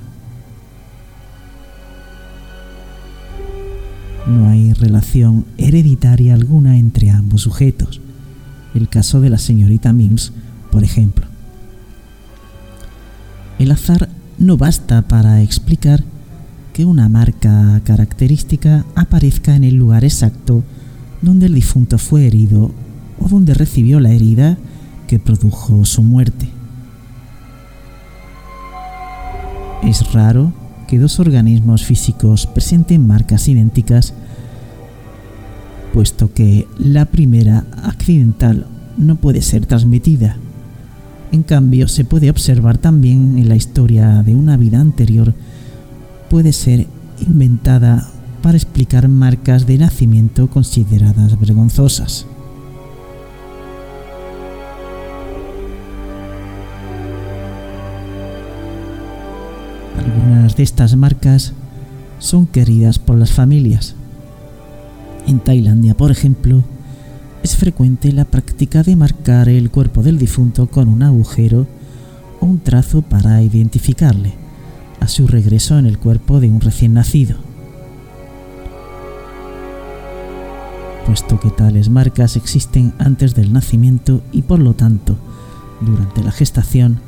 [4.27, 8.01] No hay relación hereditaria alguna entre ambos sujetos.
[8.73, 10.31] El caso de la señorita Mills,
[10.71, 11.25] por ejemplo.
[13.59, 16.03] El azar no basta para explicar
[16.73, 20.63] que una marca característica aparezca en el lugar exacto
[21.21, 22.71] donde el difunto fue herido
[23.19, 24.57] o donde recibió la herida
[25.07, 26.49] que produjo su muerte.
[29.83, 30.53] Es raro
[30.91, 34.13] que dos organismos físicos presenten marcas idénticas,
[35.93, 38.67] puesto que la primera accidental
[38.97, 40.35] no puede ser transmitida.
[41.31, 45.33] En cambio, se puede observar también en la historia de una vida anterior
[46.29, 46.87] puede ser
[47.25, 48.09] inventada
[48.41, 52.25] para explicar marcas de nacimiento consideradas vergonzosas.
[60.31, 61.51] De estas marcas
[62.19, 63.95] son queridas por las familias.
[65.27, 66.63] En Tailandia, por ejemplo,
[67.43, 71.67] es frecuente la práctica de marcar el cuerpo del difunto con un agujero
[72.39, 74.33] o un trazo para identificarle
[75.01, 77.35] a su regreso en el cuerpo de un recién nacido.
[81.05, 85.17] Puesto que tales marcas existen antes del nacimiento y por lo tanto,
[85.81, 86.99] durante la gestación,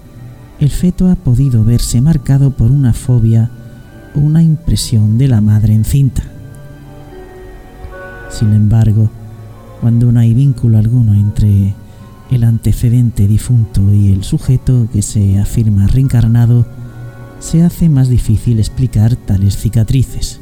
[0.59, 3.49] el feto ha podido verse marcado por una fobia
[4.15, 6.23] o una impresión de la madre encinta.
[8.29, 9.09] Sin embargo,
[9.81, 11.73] cuando no hay vínculo alguno entre
[12.31, 16.65] el antecedente difunto y el sujeto que se afirma reencarnado,
[17.39, 20.39] se hace más difícil explicar tales cicatrices.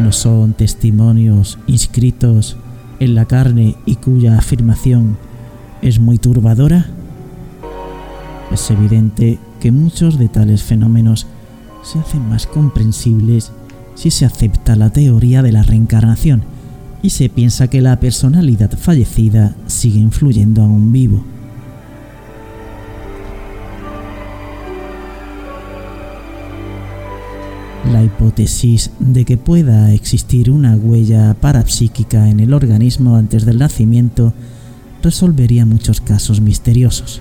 [0.00, 2.56] No son testimonios inscritos
[3.00, 5.16] en la carne y cuya afirmación
[5.82, 6.86] es muy turbadora?
[8.52, 11.26] Es evidente que muchos de tales fenómenos
[11.82, 13.52] se hacen más comprensibles
[13.94, 16.42] si se acepta la teoría de la reencarnación
[17.02, 21.24] y se piensa que la personalidad fallecida sigue influyendo aún vivo.
[28.00, 34.32] La hipótesis de que pueda existir una huella parapsíquica en el organismo antes del nacimiento
[35.02, 37.20] resolvería muchos casos misteriosos.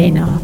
[0.00, 0.40] Moreno.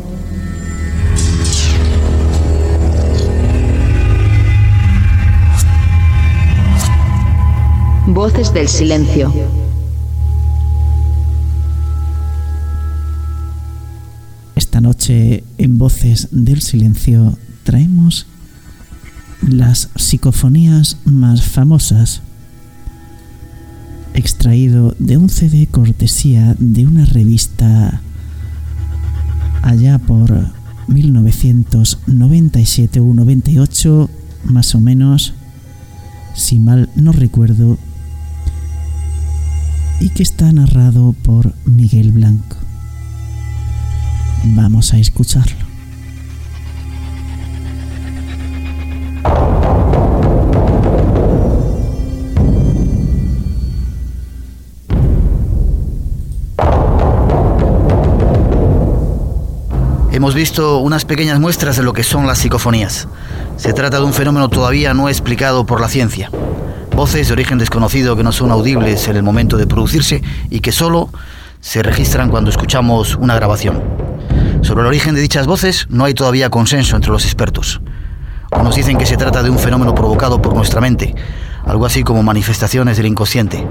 [8.09, 9.33] Voces del silencio.
[14.55, 18.27] Esta noche en Voces del Silencio traemos
[19.41, 22.21] las psicofonías más famosas,
[24.13, 28.03] extraído de un CD cortesía de una revista
[29.63, 30.31] allá por
[30.89, 34.11] 1997 o 98
[34.45, 35.33] más o menos,
[36.35, 37.79] si mal no recuerdo,
[40.01, 42.57] y que está narrado por Miguel Blanco.
[44.45, 45.66] Vamos a escucharlo.
[60.17, 63.07] Hemos visto unas pequeñas muestras de lo que son las psicofonías.
[63.59, 66.31] Se trata de un fenómeno todavía no explicado por la ciencia.
[66.95, 70.73] Voces de origen desconocido que no son audibles en el momento de producirse y que
[70.73, 71.11] solo
[71.61, 73.83] se registran cuando escuchamos una grabación.
[74.63, 77.83] Sobre el origen de dichas voces no hay todavía consenso entre los expertos.
[78.59, 81.15] Unos dicen que se trata de un fenómeno provocado por nuestra mente,
[81.67, 83.67] algo así como manifestaciones del inconsciente.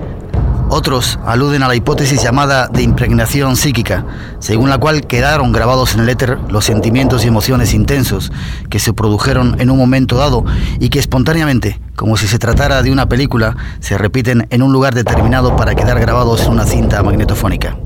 [0.78, 4.06] Otros aluden a la hipótesis llamada de impregnación psíquica,
[4.40, 8.30] según la cual quedaron grabados en el éter los sentimientos y emociones intensos
[8.70, 10.44] que se produjeron en un momento dado
[10.82, 14.94] y que espontáneamente, como si se tratara de una película, se repiten en un lugar
[14.94, 17.78] determinado para quedar grabados en una cinta magnetofónica.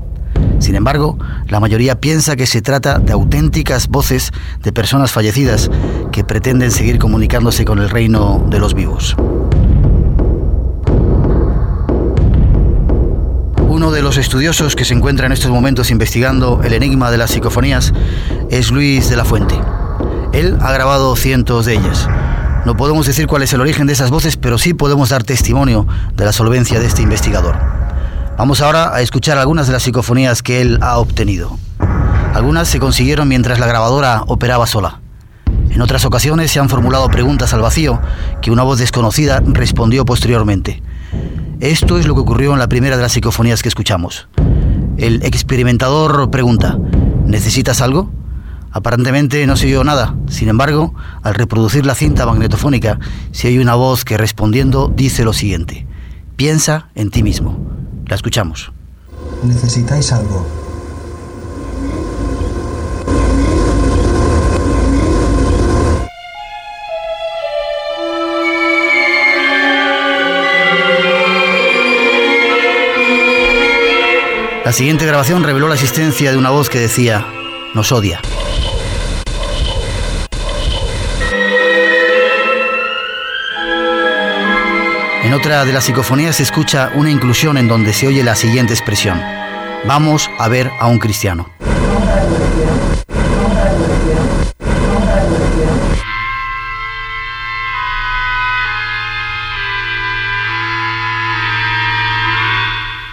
[0.58, 1.16] Sin embargo,
[1.46, 4.32] la mayoría piensa que se trata de auténticas voces
[4.64, 5.70] de personas fallecidas
[6.10, 9.14] que pretenden seguir comunicándose con el reino de los vivos.
[13.80, 17.30] Uno de los estudiosos que se encuentra en estos momentos investigando el enigma de las
[17.30, 17.94] psicofonías
[18.50, 19.58] es Luis de la Fuente.
[20.34, 22.06] Él ha grabado cientos de ellas.
[22.66, 25.86] No podemos decir cuál es el origen de esas voces, pero sí podemos dar testimonio
[26.14, 27.56] de la solvencia de este investigador.
[28.36, 31.56] Vamos ahora a escuchar algunas de las psicofonías que él ha obtenido.
[32.34, 35.00] Algunas se consiguieron mientras la grabadora operaba sola.
[35.70, 37.98] En otras ocasiones se han formulado preguntas al vacío
[38.42, 40.82] que una voz desconocida respondió posteriormente.
[41.60, 44.28] Esto es lo que ocurrió en la primera de las psicofonías que escuchamos.
[44.96, 46.78] El experimentador pregunta,
[47.26, 48.10] ¿necesitas algo?
[48.72, 50.14] Aparentemente no se oyó nada.
[50.28, 52.98] Sin embargo, al reproducir la cinta magnetofónica,
[53.32, 55.86] se oye una voz que respondiendo dice lo siguiente.
[56.36, 57.58] Piensa en ti mismo.
[58.06, 58.72] La escuchamos.
[59.42, 60.59] Necesitáis algo.
[74.64, 77.26] La siguiente grabación reveló la existencia de una voz que decía,
[77.72, 78.20] nos odia.
[85.24, 88.74] En otra de las psicofonías se escucha una inclusión en donde se oye la siguiente
[88.74, 89.20] expresión.
[89.86, 91.50] Vamos a ver a un cristiano.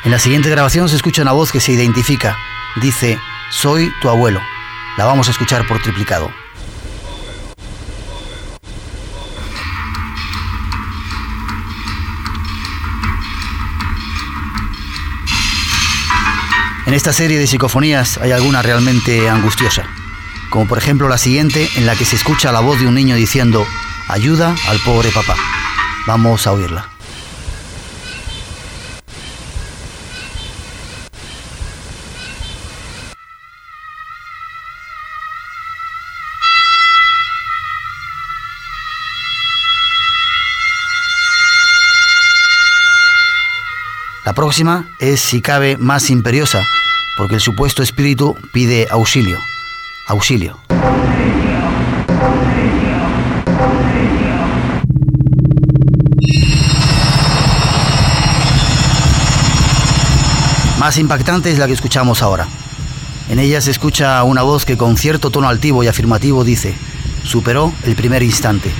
[0.07, 2.37] En la siguiente grabación se escucha una voz que se identifica.
[2.77, 4.39] Dice, soy tu abuelo.
[4.97, 6.31] La vamos a escuchar por triplicado.
[16.85, 19.83] En esta serie de psicofonías hay alguna realmente angustiosa,
[20.49, 23.17] como por ejemplo la siguiente en la que se escucha la voz de un niño
[23.17, 23.67] diciendo,
[24.07, 25.35] ayuda al pobre papá.
[26.05, 26.96] Vamos a oírla.
[44.37, 46.63] Próxima es, si cabe, más imperiosa,
[47.17, 49.39] porque el supuesto espíritu pide auxilio.
[50.09, 50.59] Auxilio.
[60.77, 62.47] Más impactante es la que escuchamos ahora.
[63.29, 66.75] En ella se escucha una voz que con cierto tono altivo y afirmativo dice,
[67.23, 68.71] superó el primer instante.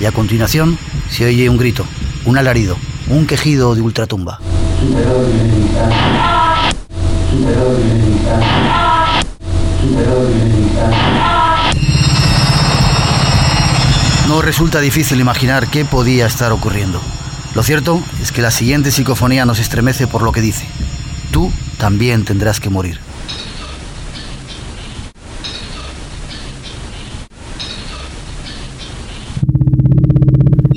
[0.00, 0.76] Y a continuación
[1.08, 1.86] se oye un grito,
[2.24, 2.76] un alarido,
[3.08, 4.40] un quejido de ultratumba.
[14.28, 17.00] No resulta difícil imaginar qué podía estar ocurriendo.
[17.54, 20.66] Lo cierto es que la siguiente psicofonía nos estremece por lo que dice.
[21.32, 23.00] Tú también tendrás que morir.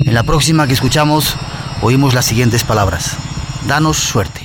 [0.06, 1.36] En la próxima que escuchamos
[1.82, 3.16] oímos las siguientes palabras.
[3.66, 4.40] Danos suerte.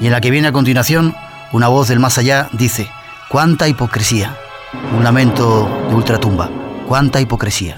[0.00, 1.14] Y en la que viene a continuación,
[1.52, 2.88] una voz del más allá dice,
[3.28, 4.36] cuánta hipocresía.
[4.96, 6.50] Un lamento de ultratumba,
[6.88, 7.76] cuánta hipocresía.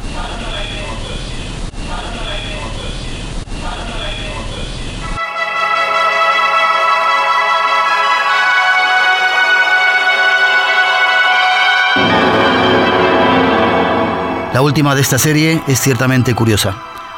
[14.63, 16.77] La última de esta serie es ciertamente curiosa,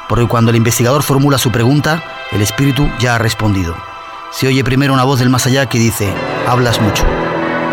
[0.09, 3.77] porque cuando el investigador formula su pregunta, el espíritu ya ha respondido.
[4.33, 6.11] Se oye primero una voz del más allá que dice,
[6.49, 7.05] hablas mucho,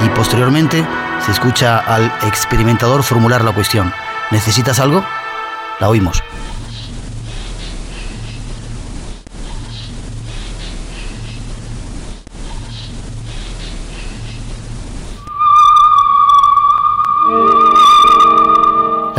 [0.05, 0.85] y posteriormente
[1.25, 3.93] se escucha al experimentador formular la cuestión,
[4.29, 5.05] ¿necesitas algo?
[5.79, 6.21] La oímos.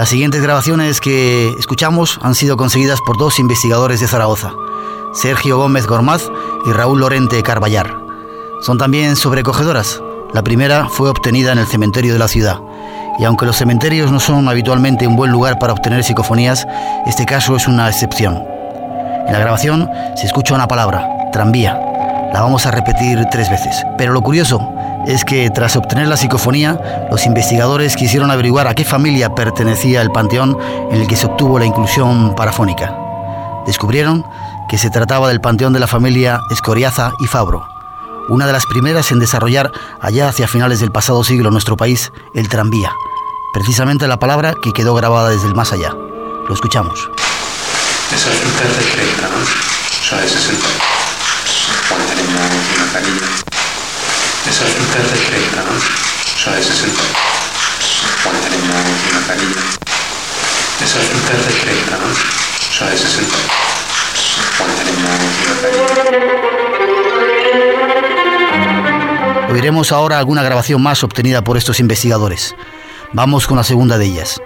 [0.03, 4.53] Las siguientes grabaciones que escuchamos han sido conseguidas por dos investigadores de Zaragoza,
[5.13, 6.29] Sergio Gómez Gormaz
[6.67, 8.01] y Raúl Lorente Carballar.
[8.63, 10.03] Son también sobrecogedoras.
[10.33, 12.59] La primera fue obtenida en el cementerio de la ciudad.
[13.21, 16.67] Y aunque los cementerios no son habitualmente un buen lugar para obtener psicofonías,
[17.07, 18.43] este caso es una excepción.
[19.29, 21.79] En la grabación se escucha una palabra, tranvía.
[22.33, 23.85] La vamos a repetir tres veces.
[23.97, 24.72] Pero lo curioso
[25.07, 30.11] es que tras obtener la psicofonía, los investigadores quisieron averiguar a qué familia pertenecía el
[30.11, 30.57] panteón
[30.91, 32.97] en el que se obtuvo la inclusión parafónica.
[33.67, 34.25] Descubrieron
[34.69, 37.67] que se trataba del panteón de la familia Escoriaza y Fabro,
[38.29, 42.13] una de las primeras en desarrollar allá hacia finales del pasado siglo en nuestro país
[42.35, 42.93] el tranvía,
[43.53, 45.91] precisamente la palabra que quedó grabada desde el más allá.
[46.49, 47.09] Lo escuchamos.
[48.15, 49.37] Esas frutas de 30, ¿no?
[49.37, 50.67] O sea, de 60.
[51.89, 52.41] Cuando tenemos
[52.77, 53.32] una canilla.
[54.53, 55.71] Esas frutas de 30, ¿no?
[55.73, 57.03] O sea, de 60.
[58.23, 58.77] Cuando tenemos
[59.11, 59.63] una canilla.
[60.85, 62.05] Esas frutas de 30, ¿no?
[62.05, 63.35] O sea, de 60.
[64.59, 65.17] Cuando tenemos una
[65.63, 65.89] canilla.
[69.53, 72.55] Oiremos ahora alguna grabación más obtenida por estos investigadores.
[73.15, 74.39] Vamos con la segunda de ellas.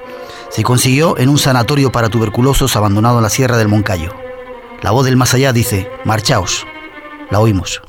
[0.50, 4.14] Se consiguió en un sanatorio para tuberculosos abandonado en la Sierra del Moncayo.
[4.82, 6.64] La voz del más allá dice, marchaos.
[7.28, 7.82] La oímos.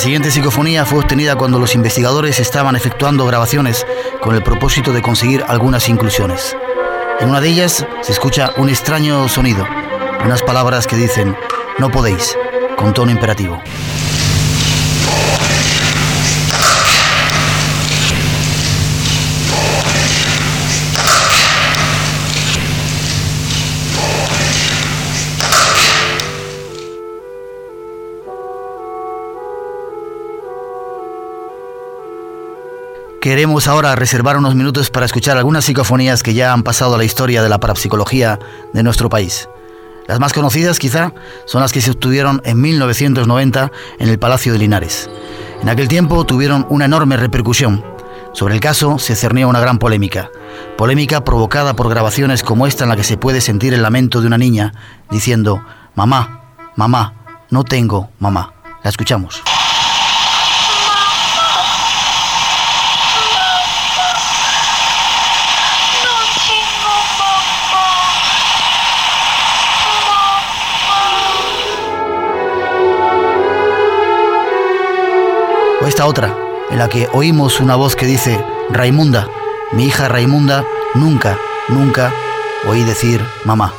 [0.00, 3.86] Siguiente psicofonía fue obtenida cuando los investigadores estaban efectuando grabaciones
[4.22, 6.56] con el propósito de conseguir algunas inclusiones.
[7.20, 9.66] En una de ellas se escucha un extraño sonido,
[10.24, 11.36] unas palabras que dicen,
[11.78, 12.34] no podéis,
[12.78, 13.62] con tono imperativo.
[33.20, 37.04] Queremos ahora reservar unos minutos para escuchar algunas psicofonías que ya han pasado a la
[37.04, 38.38] historia de la parapsicología
[38.72, 39.46] de nuestro país.
[40.08, 41.12] Las más conocidas quizá
[41.44, 45.10] son las que se obtuvieron en 1990 en el Palacio de Linares.
[45.60, 47.84] En aquel tiempo tuvieron una enorme repercusión.
[48.32, 50.30] Sobre el caso se cernía una gran polémica.
[50.78, 54.28] Polémica provocada por grabaciones como esta en la que se puede sentir el lamento de
[54.28, 54.72] una niña
[55.10, 55.62] diciendo,
[55.94, 57.12] mamá, mamá,
[57.50, 58.54] no tengo mamá.
[58.82, 59.42] La escuchamos.
[75.90, 76.36] Esta otra,
[76.70, 79.28] en la que oímos una voz que dice, Raimunda,
[79.72, 80.64] mi hija Raimunda,
[80.94, 81.36] nunca,
[81.68, 82.14] nunca
[82.68, 83.74] oí decir mamá.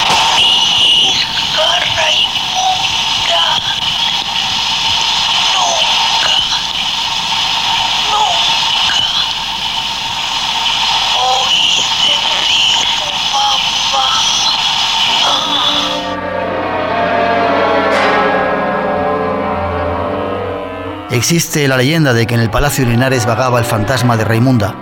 [21.22, 24.74] Existe la leyenda de que en el Palacio de Linares vagaba el fantasma de Raimunda,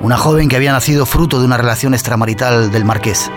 [0.00, 3.30] una joven que había nacido fruto de una relación extramarital del marqués.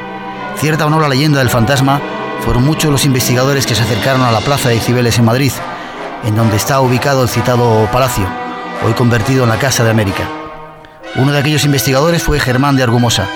[0.57, 2.01] Cierta o no la leyenda del fantasma,
[2.43, 5.51] fueron muchos los investigadores que se acercaron a la Plaza de Cibeles en Madrid,
[6.23, 8.25] en donde está ubicado el citado palacio,
[8.83, 10.27] hoy convertido en la Casa de América.
[11.17, 13.29] Uno de aquellos investigadores fue Germán de Argumosa,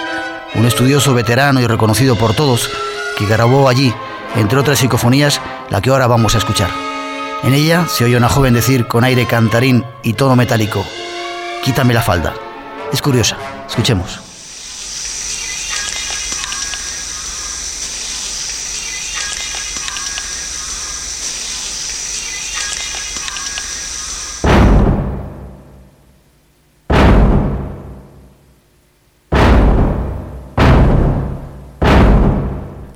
[0.56, 2.72] un estudioso veterano y reconocido por todos,
[3.20, 3.94] que grabó allí,
[4.36, 6.85] entre otras psicofonías, la que ahora vamos a escuchar.
[7.44, 10.84] En ella se oye una joven decir con aire cantarín y tono metálico,
[11.64, 12.34] quítame la falda.
[12.92, 14.25] Es curiosa, escuchemos.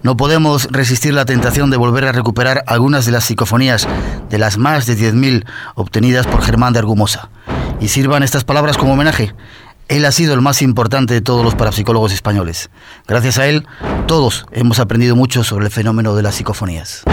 [0.10, 3.88] No podemos resistir la tentación de volver a recuperar algunas de las psicofonías
[4.28, 5.46] de las más de 10.000
[5.76, 7.30] obtenidas por Germán de Argumosa.
[7.80, 9.36] Y sirvan estas palabras como homenaje.
[9.88, 12.72] Él ha sido el más importante de todos los parapsicólogos españoles.
[13.08, 13.68] Gracias a él,
[14.08, 17.04] todos hemos aprendido mucho sobre el fenómeno de las psicofonías.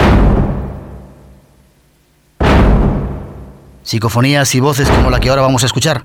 [3.83, 6.03] Psicofonías y voces como la que ahora vamos a escuchar.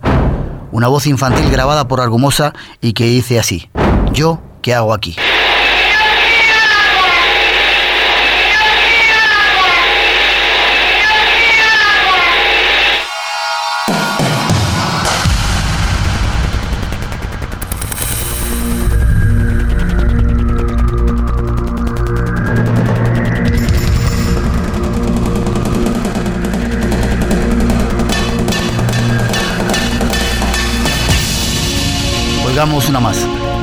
[0.73, 3.71] Una voz infantil grabada por Argumosa y que dice así,
[4.13, 5.17] ¿yo qué hago aquí?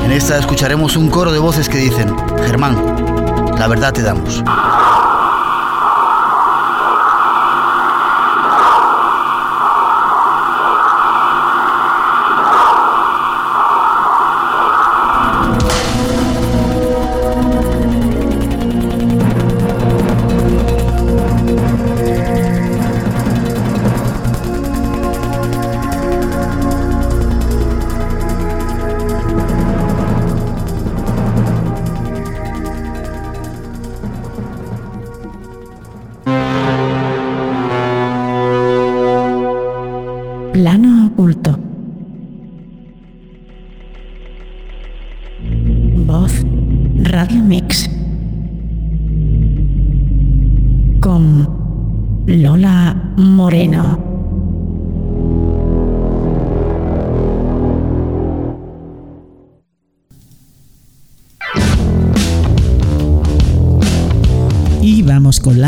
[0.09, 2.75] En esta escucharemos un coro de voces que dicen, Germán,
[3.59, 4.43] la verdad te damos.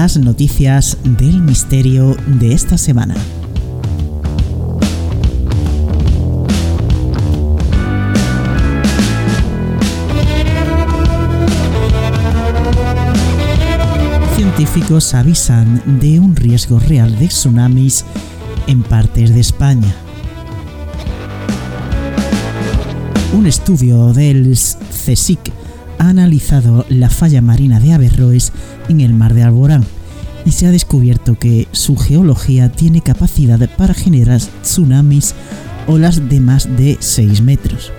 [0.02, 3.14] las noticias del misterio de esta semana.
[14.36, 18.04] Científicos avisan de un riesgo real de tsunamis
[18.66, 19.93] en partes de España.
[23.34, 25.62] Un estudio del CSIC
[26.02, 28.52] ha analizado la falla marina de Averroes
[28.89, 29.86] en el mar de Alborán
[30.45, 35.36] y se ha descubierto que su geología tiene capacidad para generar tsunamis
[35.86, 37.91] olas de más de 6 metros.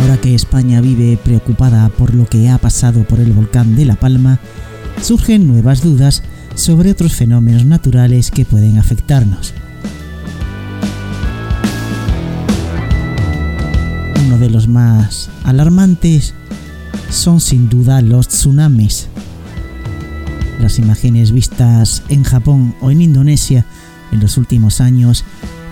[0.00, 3.96] Ahora que España vive preocupada por lo que ha pasado por el volcán de La
[3.96, 4.40] Palma,
[5.02, 6.22] surgen nuevas dudas
[6.54, 9.52] sobre otros fenómenos naturales que pueden afectarnos.
[14.36, 16.34] Uno de los más alarmantes
[17.10, 19.08] son sin duda los tsunamis.
[20.60, 23.64] Las imágenes vistas en Japón o en Indonesia
[24.12, 25.24] en los últimos años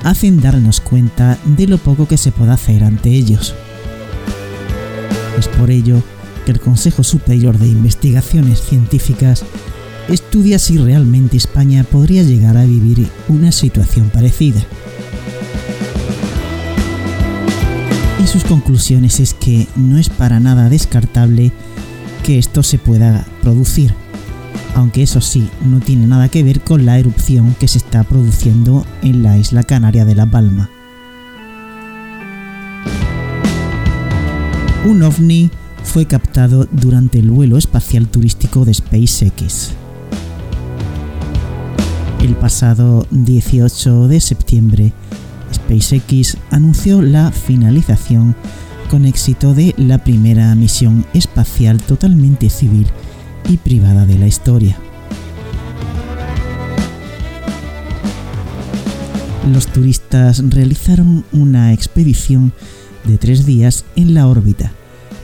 [0.02, 3.54] hacen darnos cuenta de lo poco que se puede hacer ante ellos.
[5.38, 6.02] Es por ello
[6.46, 9.44] que el Consejo Superior de Investigaciones Científicas
[10.08, 14.64] estudia si realmente España podría llegar a vivir una situación parecida.
[18.26, 21.52] Sus conclusiones es que no es para nada descartable
[22.24, 23.94] que esto se pueda producir,
[24.74, 28.84] aunque eso sí, no tiene nada que ver con la erupción que se está produciendo
[29.02, 30.68] en la isla canaria de La Palma.
[34.84, 35.48] Un ovni
[35.84, 39.70] fue captado durante el vuelo espacial turístico de SpaceX.
[42.20, 44.92] El pasado 18 de septiembre,
[45.54, 48.36] SpaceX anunció la finalización
[48.90, 52.86] con éxito de la primera misión espacial totalmente civil
[53.48, 54.78] y privada de la historia.
[59.52, 62.52] Los turistas realizaron una expedición
[63.04, 64.72] de tres días en la órbita,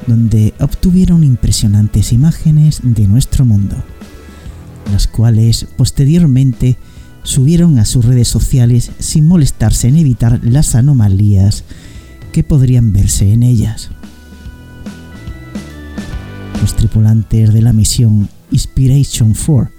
[0.06, 3.76] donde obtuvieron impresionantes imágenes de nuestro mundo,
[4.92, 6.76] las cuales posteriormente
[7.22, 11.64] subieron a sus redes sociales sin molestarse en evitar las anomalías
[12.32, 13.90] que podrían verse en ellas.
[16.60, 19.70] Los tripulantes de la misión Inspiration 4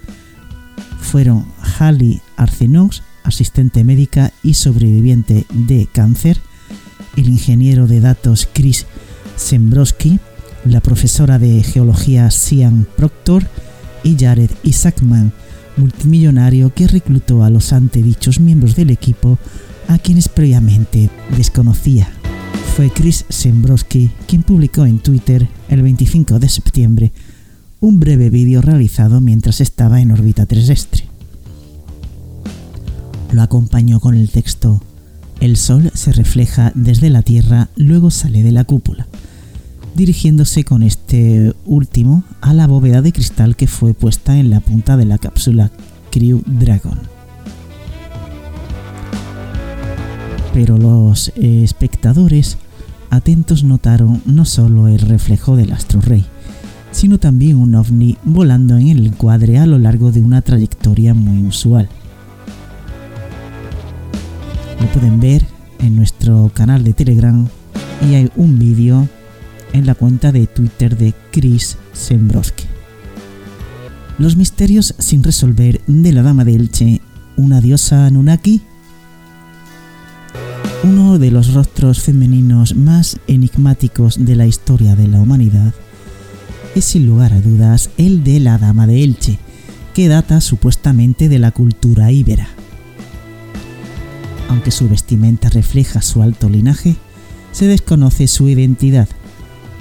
[1.00, 1.46] fueron
[1.78, 6.40] Halley Arcenox, asistente médica y sobreviviente de cáncer,
[7.16, 8.86] el ingeniero de datos Chris
[9.36, 10.18] Sembrowski,
[10.64, 13.46] la profesora de geología Sian Proctor
[14.02, 15.32] y Jared Isaacman,
[15.76, 19.38] multimillonario que reclutó a los antedichos miembros del equipo
[19.88, 22.08] a quienes previamente desconocía.
[22.76, 27.12] Fue Chris Sembrowski quien publicó en Twitter el 25 de septiembre
[27.80, 31.04] un breve vídeo realizado mientras estaba en órbita terrestre.
[33.32, 34.82] Lo acompañó con el texto
[35.40, 39.08] El Sol se refleja desde la Tierra, luego sale de la cúpula,
[39.94, 44.96] dirigiéndose con este último a la bóveda de cristal que fue puesta en la punta
[44.96, 45.70] de la cápsula
[46.10, 46.98] Crew Dragon.
[50.54, 52.58] Pero los espectadores
[53.10, 56.24] atentos notaron no solo el reflejo del astro rey,
[56.90, 61.46] sino también un ovni volando en el encuadre a lo largo de una trayectoria muy
[61.46, 61.88] usual.
[64.80, 65.46] Lo pueden ver
[65.78, 67.46] en nuestro canal de Telegram
[68.08, 69.08] y hay un vídeo
[69.72, 72.64] en la cuenta de Twitter de Chris Sembrowski.
[74.18, 77.00] Los misterios sin resolver de la Dama de Elche,
[77.36, 78.60] una diosa Anunnaki.
[80.84, 85.72] Uno de los rostros femeninos más enigmáticos de la historia de la humanidad
[86.74, 89.38] es sin lugar a dudas el de la Dama de Elche,
[89.94, 92.48] que data supuestamente de la cultura íbera.
[94.48, 96.96] Aunque su vestimenta refleja su alto linaje,
[97.52, 99.08] se desconoce su identidad,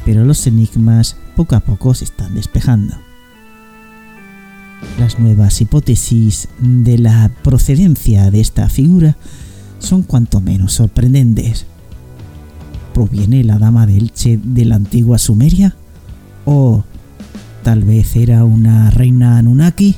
[0.06, 2.96] pero los enigmas poco a poco se están despejando.
[5.00, 9.16] Las nuevas hipótesis de la procedencia de esta figura
[9.80, 11.66] son cuanto menos sorprendentes.
[12.94, 15.76] ¿Proviene la dama de Elche de la antigua Sumeria?
[16.46, 16.84] ¿O
[17.64, 19.96] tal vez era una reina Anunnaki?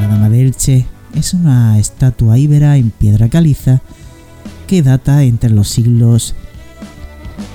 [0.00, 3.80] La dama de Elche es una estatua íbera en piedra caliza
[4.66, 6.34] que data entre los siglos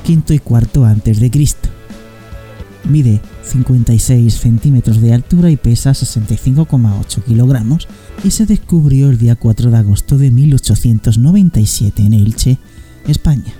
[0.08, 1.70] V y IV antes de Cristo.
[2.84, 7.88] Mide 56 centímetros de altura y pesa 65,8 kilogramos
[8.24, 12.58] y se descubrió el día 4 de agosto de 1897 en Elche,
[13.08, 13.54] España.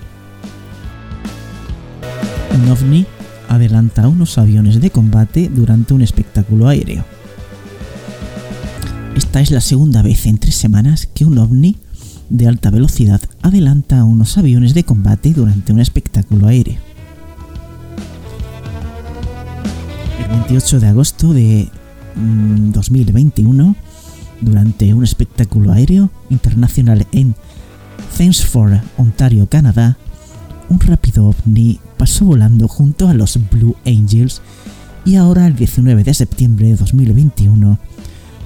[2.56, 3.06] Un ovni
[3.48, 7.06] adelanta unos aviones de combate durante un espectáculo aéreo.
[9.16, 11.78] Esta es la segunda vez en tres semanas que un ovni
[12.32, 16.78] de alta velocidad adelanta a unos aviones de combate durante un espectáculo aéreo.
[20.30, 21.68] 28 de agosto de
[22.16, 23.76] 2021, mm,
[24.42, 27.36] durante un espectáculo aéreo internacional en
[28.18, 29.98] Thamesford, Ontario, Canadá,
[30.70, 34.42] un rápido ovni pasó volando junto a los Blue Angels
[35.04, 37.78] y ahora el 19 de septiembre de 2021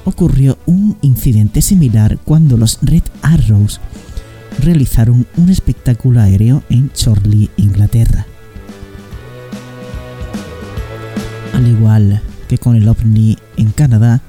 [0.05, 3.81] ocurrió un incidente similar cuando los Red Arrows
[4.61, 8.25] realizaron un espectáculo aéreo en Chorley, Inglaterra.
[11.53, 14.21] Al igual que con el ovni en Canadá,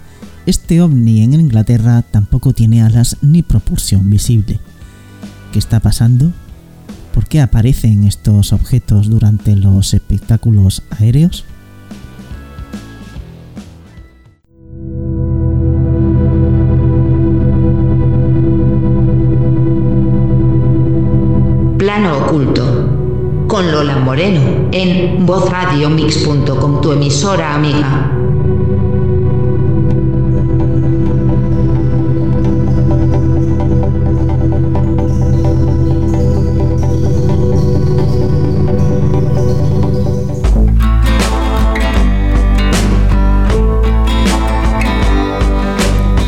[0.47, 4.61] este ovni en Inglaterra tampoco tiene alas ni propulsión visible.
[5.53, 6.33] ¿Qué está pasando?
[7.13, 11.45] ¿Por qué aparecen estos objetos durante los espectáculos aéreos?
[21.87, 23.47] Plano oculto.
[23.47, 28.11] Con Lola Moreno en vozradiomix.com, tu emisora amiga.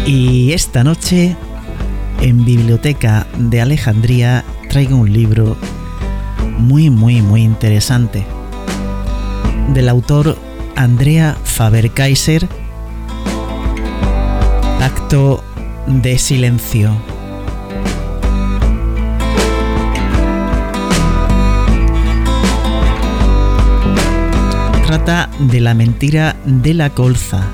[0.06, 1.36] Y esta noche,
[2.20, 5.56] en Biblioteca de Alejandría, traigo un libro
[6.58, 8.24] muy, muy, muy interesante.
[9.74, 10.36] Del autor
[10.76, 12.48] Andrea Faber-Kaiser,
[14.80, 15.42] Acto
[15.86, 16.96] de Silencio.
[24.86, 27.46] Trata de la mentira de la colza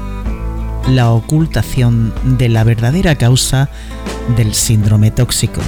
[0.88, 3.70] la ocultación de la verdadera causa
[4.36, 5.60] del síndrome tóxico.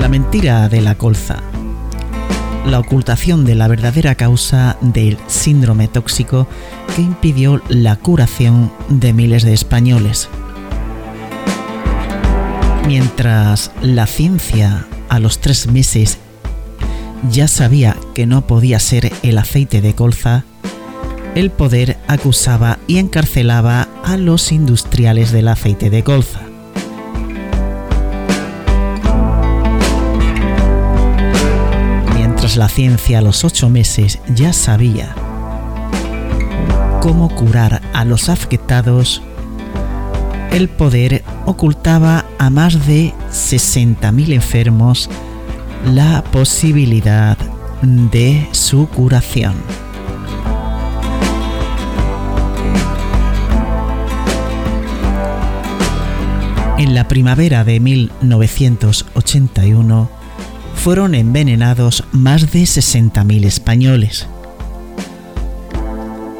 [0.00, 1.42] La mentira de la colza.
[2.64, 6.48] La ocultación de la verdadera causa del síndrome tóxico
[6.96, 10.30] que impidió la curación de miles de españoles.
[12.86, 16.16] Mientras la ciencia a los tres meses
[17.30, 20.44] ya sabía que no podía ser el aceite de colza,
[21.34, 26.49] el poder acusaba y encarcelaba a los industriales del aceite de colza.
[32.60, 35.14] La ciencia a los ocho meses ya sabía
[37.00, 39.22] cómo curar a los afectados,
[40.52, 45.08] el poder ocultaba a más de 60.000 enfermos
[45.86, 47.38] la posibilidad
[47.80, 49.54] de su curación.
[56.76, 60.19] En la primavera de 1981
[60.82, 64.26] fueron envenenados más de 60.000 españoles.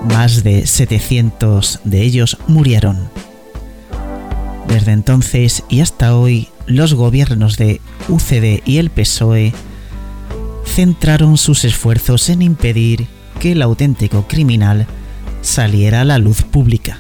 [0.09, 3.11] Más de 700 de ellos murieron.
[4.67, 9.53] Desde entonces y hasta hoy los gobiernos de UCD y el PSOE
[10.65, 13.09] centraron sus esfuerzos en impedir
[13.41, 14.87] que el auténtico criminal
[15.43, 16.99] saliera a la luz pública.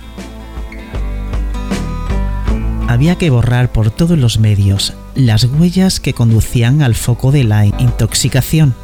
[2.86, 4.92] Había que borrar por todos los medios
[5.26, 8.74] las huellas que conducían al foco de la intoxicación.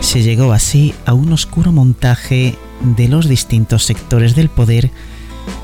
[0.00, 4.90] Se llegó así a un oscuro montaje de los distintos sectores del poder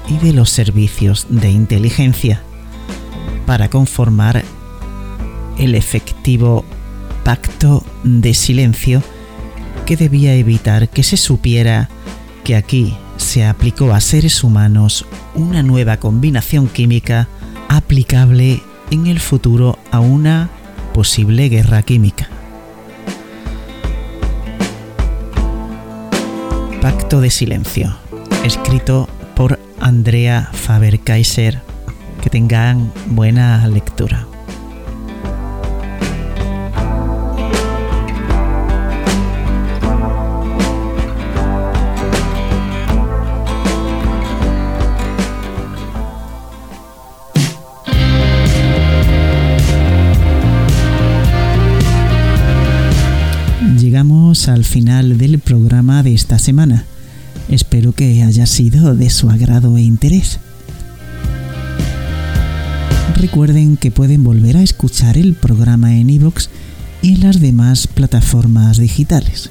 [0.09, 2.43] y de los servicios de inteligencia
[3.47, 4.45] para conformar
[5.59, 6.65] el efectivo
[7.25, 9.03] pacto de silencio
[9.87, 11.89] que debía evitar que se supiera
[12.43, 17.29] que aquí se aplicó a seres humanos una nueva combinación química
[17.69, 18.61] aplicable
[18.91, 20.51] en el futuro a una
[20.93, 22.29] posible guerra química.
[26.81, 27.97] Pacto de Silencio,
[28.45, 31.63] escrito por Andrea Faber-Kaiser
[32.23, 34.27] que tengan buena lectura.
[54.47, 56.85] Al final del programa de esta semana.
[57.49, 60.39] Espero que haya sido de su agrado e interés.
[63.17, 66.49] Recuerden que pueden volver a escuchar el programa en iVoox
[67.01, 69.51] y en las demás plataformas digitales.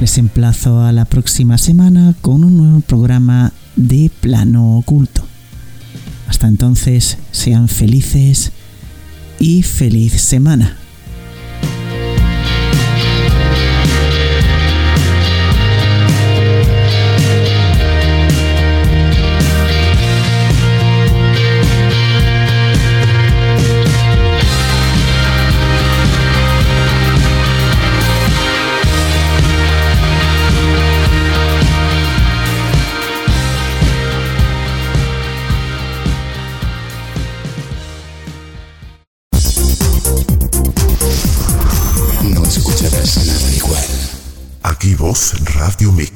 [0.00, 5.29] Les emplazo a la próxima semana con un nuevo programa de Plano Oculto.
[6.30, 8.52] Hasta entonces, sean felices
[9.40, 10.79] y feliz semana.
[45.10, 46.12] En Radio Mix.